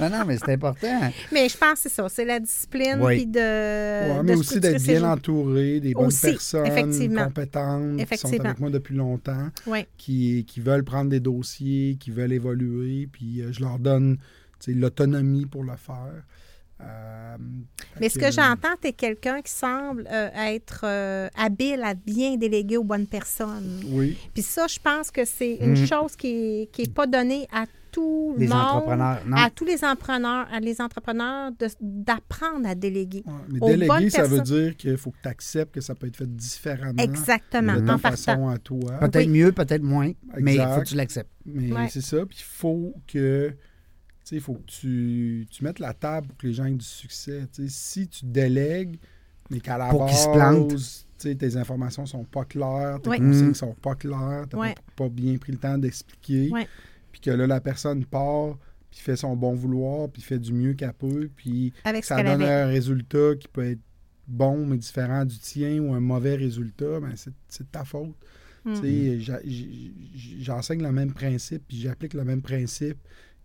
[0.00, 1.00] Non, non, mais c'est important.
[1.32, 3.18] Mais je pense que c'est ça, c'est la discipline, Oui.
[3.18, 3.38] puis de.
[3.38, 7.24] Ouais, de mais aussi d'être bien entouré, des bonnes Aussi, personnes effectivement.
[7.26, 8.44] compétentes qui sont Effectivement.
[8.46, 9.86] avec moi depuis longtemps, Oui.
[9.96, 14.16] qui, qui veulent prendre des dossiers, qui veulent évoluer, puis euh, je leur donne
[14.66, 16.24] l'autonomie pour le faire.
[16.82, 17.36] Euh,
[18.00, 22.36] Mais ce que j'entends, tu es quelqu'un qui semble euh, être euh, habile à bien
[22.36, 23.80] déléguer aux bonnes personnes.
[23.86, 25.86] Oui, Puis ça, je pense que c'est une Mhm.
[25.86, 29.36] chose qui n'est pas donnée à tout le Les monde, entrepreneurs, non.
[29.36, 33.22] à tous les entrepreneurs, à les entrepreneurs d'apprendre à déléguer.
[33.26, 35.94] ouais, mais Aux bonnes déléguer, ça veut dire qu'il faut que tu acceptes que ça
[35.94, 37.02] peut être fait différemment.
[37.02, 38.92] Exactement, de ta en façon à toi.
[39.00, 39.40] Peut-être Oui.
[39.40, 40.74] mieux, peut-être moins, mais il Exact.
[40.74, 41.30] faut que tu l'acceptes.
[41.44, 41.88] Mais Ouais.
[41.90, 42.24] c'est ça.
[42.24, 43.54] Puis il faut que.
[44.36, 47.46] Il faut que tu, tu mettes la table pour que les gens aient du succès.
[47.68, 48.98] Si tu délègues,
[49.50, 51.38] mais qu'à la Pour se base, plantent.
[51.38, 53.18] tes informations sont pas claires, tes Ouais.
[53.18, 53.54] consignes Mm.
[53.54, 54.74] sont pas claires, tu Ouais.
[54.74, 56.50] pas, pas bien pris le temps d'expliquer.
[57.12, 58.56] Puis que là, la personne part,
[58.90, 61.72] puis fait son bon vouloir, puis fait du mieux qu'elle peut, puis
[62.02, 62.48] ça donne avait.
[62.62, 63.80] un résultat qui peut être
[64.26, 68.14] bon mais différent du tien ou un mauvais résultat, ben c'est c'est de ta faute.
[68.64, 68.74] Mm.
[70.40, 72.98] J'enseigne le même principe, puis j'applique le même principe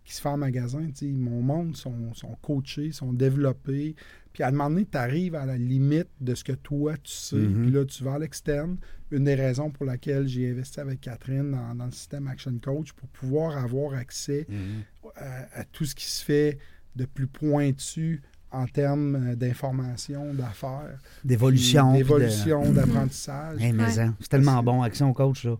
[0.08, 0.88] qui se fait en magasin.
[1.02, 3.94] Mon monde sont, sont coachés, sont développés.
[4.32, 7.12] Puis à un moment donné, tu arrives à la limite de ce que toi, tu
[7.12, 7.36] sais.
[7.36, 7.62] Mhm.
[7.62, 8.78] Puis là, tu vas à l'externe.
[9.10, 12.92] Une des raisons pour laquelle j'ai investi avec Catherine dans, dans le système Action Coach,
[12.92, 14.46] pour pouvoir avoir accès
[15.16, 16.58] à, à tout ce qui se fait
[16.96, 21.92] de plus pointu en termes euh, d'information, d'affaires, D'évolution.
[21.92, 23.60] d'évolution, d'apprentissage.
[23.62, 23.98] Hey, mais Ouais.
[24.00, 25.56] hein, c'est tellement bon, Action Coach, là.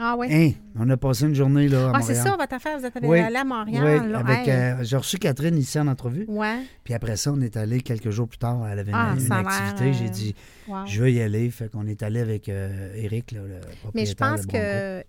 [0.00, 0.28] Ah oui.
[0.30, 2.78] Hein, on a passé une journée, là, à Ah, c'est ça, votre affaire.
[2.78, 3.18] Vous êtes allé Oui.
[3.18, 4.02] à Montréal.
[4.04, 4.18] Oui, là.
[4.20, 4.50] avec, Hey.
[4.54, 6.24] euh, j'ai reçu Catherine ici en entrevue.
[6.28, 6.60] Ouais.
[6.84, 8.64] Puis après ça, on est allé quelques jours plus tard.
[8.70, 9.92] Elle avait une, Ah, une activité.
[9.92, 10.34] J'ai euh, dit,
[10.68, 10.76] Wow.
[10.86, 11.50] je veux y aller.
[11.50, 15.04] Fait qu'on est allé avec euh, Eric, là, le propriétaire Mais je pense que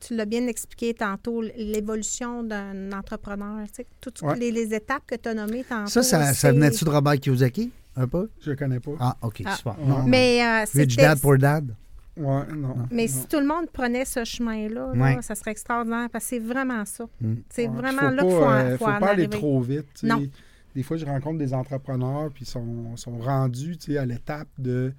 [0.00, 3.58] tu l'as bien expliqué tantôt, l'évolution d'un entrepreneur.
[3.66, 4.38] Tu sais, toutes Ouais.
[4.38, 5.90] les, les étapes que tu as nommées tantôt.
[5.90, 7.70] Ça, ça, ça venait-tu de Robert Kiyosaki?
[7.96, 8.30] Un peu?
[8.40, 8.92] Je connais pas.
[9.00, 9.56] Ah, OK, Ah.
[9.56, 9.74] super.
[9.84, 10.04] Non.
[10.04, 11.74] Mais, euh, Rich c'était- Dad, Poor Dad?
[12.16, 12.76] Ouais, non.
[12.90, 13.08] mais non.
[13.08, 15.22] si tout le monde prenait ce chemin-là, là, Ouais.
[15.22, 17.04] ça serait extraordinaire parce que c'est vraiment ça.
[17.20, 17.34] Mm.
[17.48, 19.22] C'est Ouais, vraiment là faut qu'il faut, pas, en- euh, faut faut en pas aller
[19.24, 19.28] arriver.
[19.28, 19.86] trop vite.
[19.94, 20.06] tu sais.
[20.06, 20.26] Non.
[20.74, 24.92] Des fois, je rencontre des entrepreneurs puis sont, sont rendus tu sais, à l'étape de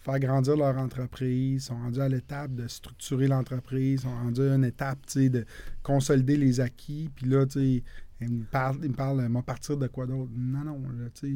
[0.00, 4.64] faire grandir leur entreprise, sont rendus à l'étape de structurer l'entreprise, sont rendus à une
[4.64, 5.44] étape tu sais, de
[5.82, 7.10] consolider les acquis.
[7.14, 7.82] Puis là, tu sais,
[8.20, 10.30] ils me parlent, ils me moi, partir de quoi d'autre?
[10.36, 10.80] Non, non,
[11.14, 11.34] tu sais.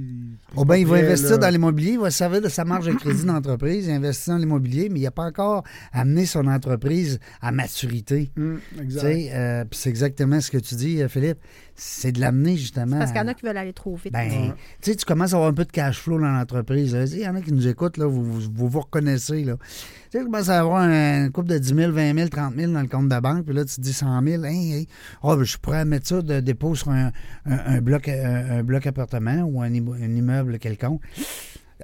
[0.57, 1.39] Oh ben, il va investir là.
[1.39, 4.37] dans l'immobilier, il va se servir de sa marge de crédit d'entreprise, il investit dans
[4.37, 5.63] l'immobilier, mais il n'a pas encore
[5.93, 8.33] amené son entreprise à maturité.
[8.81, 9.05] Exact.
[9.33, 11.39] euh, puis c'est exactement ce que tu dis, euh, Philippe.
[11.85, 12.99] C'est de l'amener justement.
[12.99, 14.13] Parce qu'il y en à- a qui veulent aller trop vite.
[14.13, 14.53] Ben, Ouais.
[14.81, 16.97] tu sais, tu commences à avoir un peu de cash flow dans l'entreprise.
[17.13, 19.43] Il y en a qui nous écoutent, là, vous, vous, vous reconnaissez.
[19.45, 19.57] Là.
[19.57, 19.69] Tu
[20.13, 22.81] sais, tu commences à avoir un couple de 10 000, 20 000, 30 000 dans
[22.83, 24.45] le compte de banque, puis là, tu te dis 100 000.
[24.45, 24.89] Hey, hey,
[25.23, 27.11] oh, ben, je pourrais mettre ça de dépôt sur un,
[27.47, 31.01] un- un bloc, un, un bloc appartement ou un immeuble quelconque.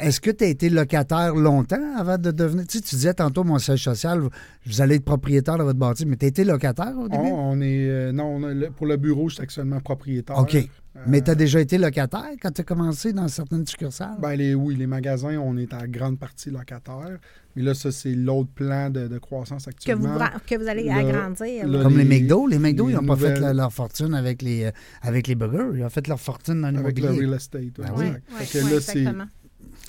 [0.00, 2.66] Est-ce que tu as été locataire longtemps avant de devenir.
[2.66, 4.30] Tu sais, tu disais tantôt, mon siège social, vous,
[4.66, 7.22] vous allez être propriétaire de votre bâtiment, mais tu as été locataire au début?
[7.22, 7.88] On, on est.
[7.88, 10.38] euh, non, on a le- pour le bureau, je suis actuellement propriétaire.
[10.38, 10.54] OK.
[10.54, 14.16] Euh, Mais tu as déjà été locataire quand tu as commencé dans certaines succursales?
[14.20, 17.18] Ben les, oui, les magasins, on est à grande partie locataire.
[17.54, 20.28] Mais là, ça, c'est l'autre plan de, de croissance Que vous, actuellement.
[20.46, 21.66] que vous allez le- agrandir.
[21.68, 22.46] le- Comme les, les- McDo.
[22.46, 24.70] Les McDo, les ils n'ont pas fait la- leur fortune avec les, euh,
[25.02, 25.76] avec les burgers.
[25.78, 27.26] Ils ont fait leur fortune dans avec le l'immobilier.
[27.26, 27.60] real estate.
[27.62, 29.24] ouais, Ben Oui, là, exactement.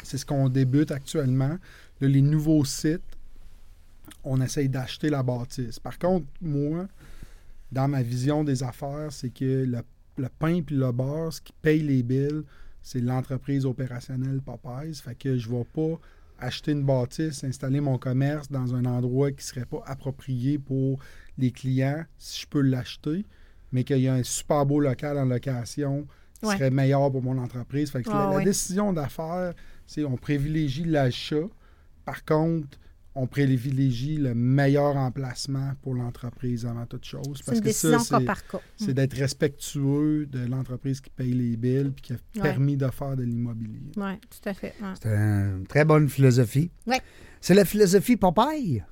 [0.10, 1.58] C'est ce qu'on débute actuellement.
[2.02, 3.02] Là, les nouveaux sites,
[4.24, 5.80] on essaye d'acheter la bâtisse.
[5.80, 6.88] Par contre, moi,
[7.72, 9.80] dans ma vision des affaires, c'est que le,
[10.18, 12.42] le pain puis le beurre, ce qui paye les billes,
[12.82, 14.96] c'est l'entreprise opérationnelle Popeyes.
[14.96, 16.00] Fait que je ne vais pas
[16.40, 21.00] acheter une bâtisse, installer mon commerce dans un endroit qui ne serait pas approprié pour
[21.38, 23.26] les clients si je peux l'acheter,
[23.72, 26.08] mais qu'il y a un super beau local en location
[26.42, 26.56] qui Ouais.
[26.56, 27.92] serait meilleur pour mon entreprise.
[27.92, 28.44] Fait que la, la ouais.
[28.46, 29.54] décision d'affaires,
[29.98, 31.48] on privilégie l'achat.
[32.06, 32.78] Par contre,
[33.16, 37.34] on privilégie le meilleur emplacement pour l'entreprise avant toute chose.
[37.38, 38.60] C'est Parce une que décision ça, cas c'est, par cas.
[38.78, 42.42] c'est d'être respectueux de l'entreprise qui paye les billes et qui a Ouais.
[42.44, 43.92] permis de faire de l'immobilier.
[43.98, 44.74] Oui, tout à fait.
[44.82, 44.94] ouais.
[45.02, 46.72] C'est une très bonne philosophie.
[46.88, 47.02] Ouais.
[47.42, 48.84] C'est la philosophie Popeye.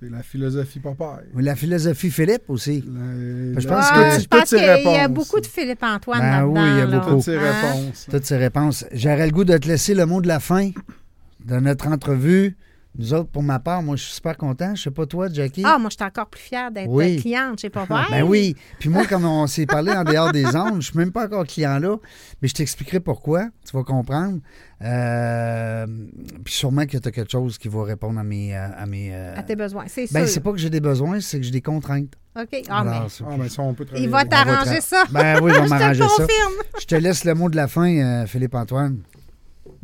[0.00, 1.06] C'est la philosophie Popeye.
[1.34, 2.84] Ou la philosophie Philippe aussi.
[2.86, 5.08] La- Je pense Ah, que- toutes qu'il y a réponses.
[5.14, 6.52] beaucoup de Philippe-Antoine Ben là-dedans.
[6.54, 7.10] oui, il y a beaucoup.
[7.16, 7.40] Toutes ces Hein?
[7.52, 8.06] réponses.
[8.10, 8.84] Toutes ces réponses.
[8.92, 10.70] J'aurais le goût de te laisser le mot de la fin
[11.44, 12.56] de notre entrevue.
[12.96, 14.74] Nous autres, pour ma part, moi, je suis super content.
[14.76, 15.62] Je sais pas toi, Jackie.
[15.64, 17.16] Ah, moi, je suis encore plus fière d'être Oui.
[17.16, 17.58] cliente.
[17.58, 18.06] Je sais pas voir.
[18.10, 18.54] Ben oui.
[18.78, 21.44] Puis moi, comme on s'est parlé en dehors des ondes, je suis même pas encore
[21.44, 21.96] client là,
[22.40, 23.48] mais je t'expliquerai pourquoi.
[23.68, 24.38] Tu vas comprendre.
[24.82, 25.86] Euh,
[26.44, 28.54] puis sûrement que tu as quelque chose qui va répondre à mes.
[28.56, 30.28] euh, À, mes euh, À tes besoins, c'est ben, sûr.
[30.34, 32.12] c'est pas que j'ai des besoins, c'est que j'ai des contraintes.
[32.38, 32.62] OK.
[32.68, 34.06] Ah, Alors, mais Ah, ben ça, on peut travailler.
[34.06, 35.04] il va t'arranger ça.
[35.10, 36.14] Ben oui, il va je te m'arranger le ça.
[36.16, 36.52] confirme.
[36.80, 38.98] Je te laisse le mot de la fin, euh, Philippe-Antoine.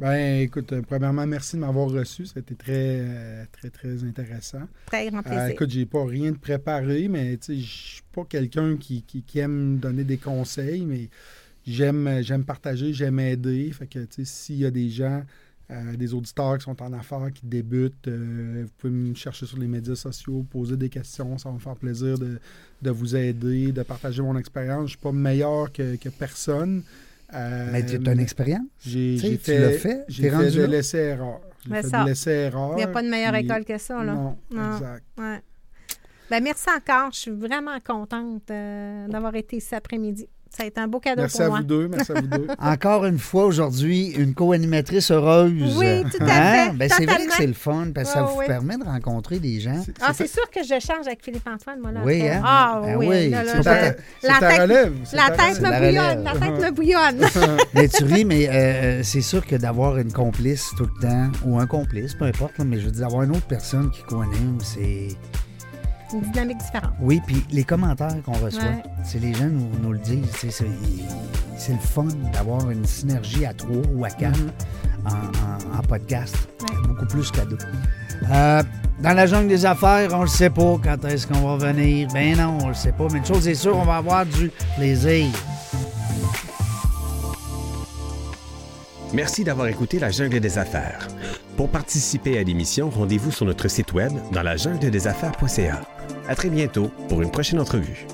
[0.00, 2.24] Ben, écoute, euh, premièrement, merci de m'avoir reçu.
[2.24, 4.62] Ça a été très, euh, très, très intéressant.
[4.86, 5.46] Très grand Euh, plaisir.
[5.48, 9.22] écoute, j'ai pas rien de préparé, mais tu sais, je suis pas quelqu'un qui, qui,
[9.22, 11.10] qui aime donner des conseils, mais
[11.66, 13.70] j'aime j'aime partager, j'aime aider.
[13.72, 15.22] Fait que, tu sais, s'il y a des gens,
[15.70, 19.58] euh, des auditeurs qui sont en affaires, qui débutent, euh, vous pouvez me chercher sur
[19.58, 21.36] les médias sociaux, poser des questions.
[21.36, 22.40] Ça va me faire plaisir de,
[22.80, 24.84] de vous aider, de partager mon expérience.
[24.84, 26.82] Je suis pas meilleur que, que personne.
[27.34, 28.62] Euh, Mais tu as une expérience?
[28.80, 30.66] j'ai Tu l'as fait, j'ai t'es fait rendu de là.
[30.66, 31.40] l'essai-erreur.
[31.64, 32.72] J'ai Mais fait ça, de l'essai-erreur.
[32.72, 34.02] Il n'y a pas de meilleure puis- école que ça.
[34.02, 34.12] Là.
[34.14, 34.74] Non, Non.
[34.76, 35.04] exact.
[35.18, 35.40] Ouais.
[36.30, 37.10] Ben, merci encore.
[37.12, 40.28] Je suis vraiment contente euh, d'avoir été ici après-midi.
[40.56, 41.58] Ça a été un beau cadeau Merci pour à moi.
[41.58, 41.88] vous deux.
[41.88, 42.46] Merci à vous deux.
[42.58, 45.76] Encore une fois aujourd'hui, une co-animatrice heureuse.
[45.78, 46.70] Oui, tout à Hein?
[46.70, 49.38] fait, Ben, c'est vrai que c'est le fun parce que ça vous permet de rencontrer
[49.38, 49.80] des gens.
[49.84, 52.00] C'est- Ah, c'est sûr que je change avec Philippe-Antoine, moi, là.
[52.04, 52.42] Oui, hein?
[52.44, 53.06] Ah, Ben oui.
[53.08, 53.88] oui, là, là, c'est je- ta, la
[54.40, 56.24] tête- La tête me bouillonne.
[56.24, 57.60] La tête me bouillonne.
[57.74, 61.58] Mais tu ris, mais euh, c'est sûr que d'avoir une complice tout le temps, ou
[61.60, 64.58] un complice, peu importe, là, mais je veux dire, d'avoir une autre personne qui co-anime,
[64.62, 65.08] c'est.
[66.12, 66.92] Une dynamique différente.
[67.00, 68.82] Oui, puis les commentaires qu'on reçoit, Ouais.
[69.04, 70.24] c'est les gens nous, nous le disent.
[70.36, 70.66] c'est- C'est
[71.56, 74.50] c'est le fun d'avoir une synergie à trois ou à quatre Mhm.
[75.04, 76.34] en, en- en podcast.
[76.62, 76.88] Ouais.
[76.88, 77.58] Beaucoup plus qu'à deux.
[78.32, 78.62] Euh,
[79.02, 82.08] dans la jungle des affaires, on le sait pas quand est-ce qu'on va venir.
[82.14, 83.06] Ben non, on le sait pas.
[83.12, 85.26] Mais une chose est sûre, on va avoir du plaisir.
[89.12, 91.08] Merci d'avoir écouté La Jungle des Affaires.
[91.56, 95.80] Pour participer à l'émission, rendez-vous sur notre site web dans la jungle des affaires.ca.
[96.30, 98.06] À très bientôt pour une prochaine entrevue.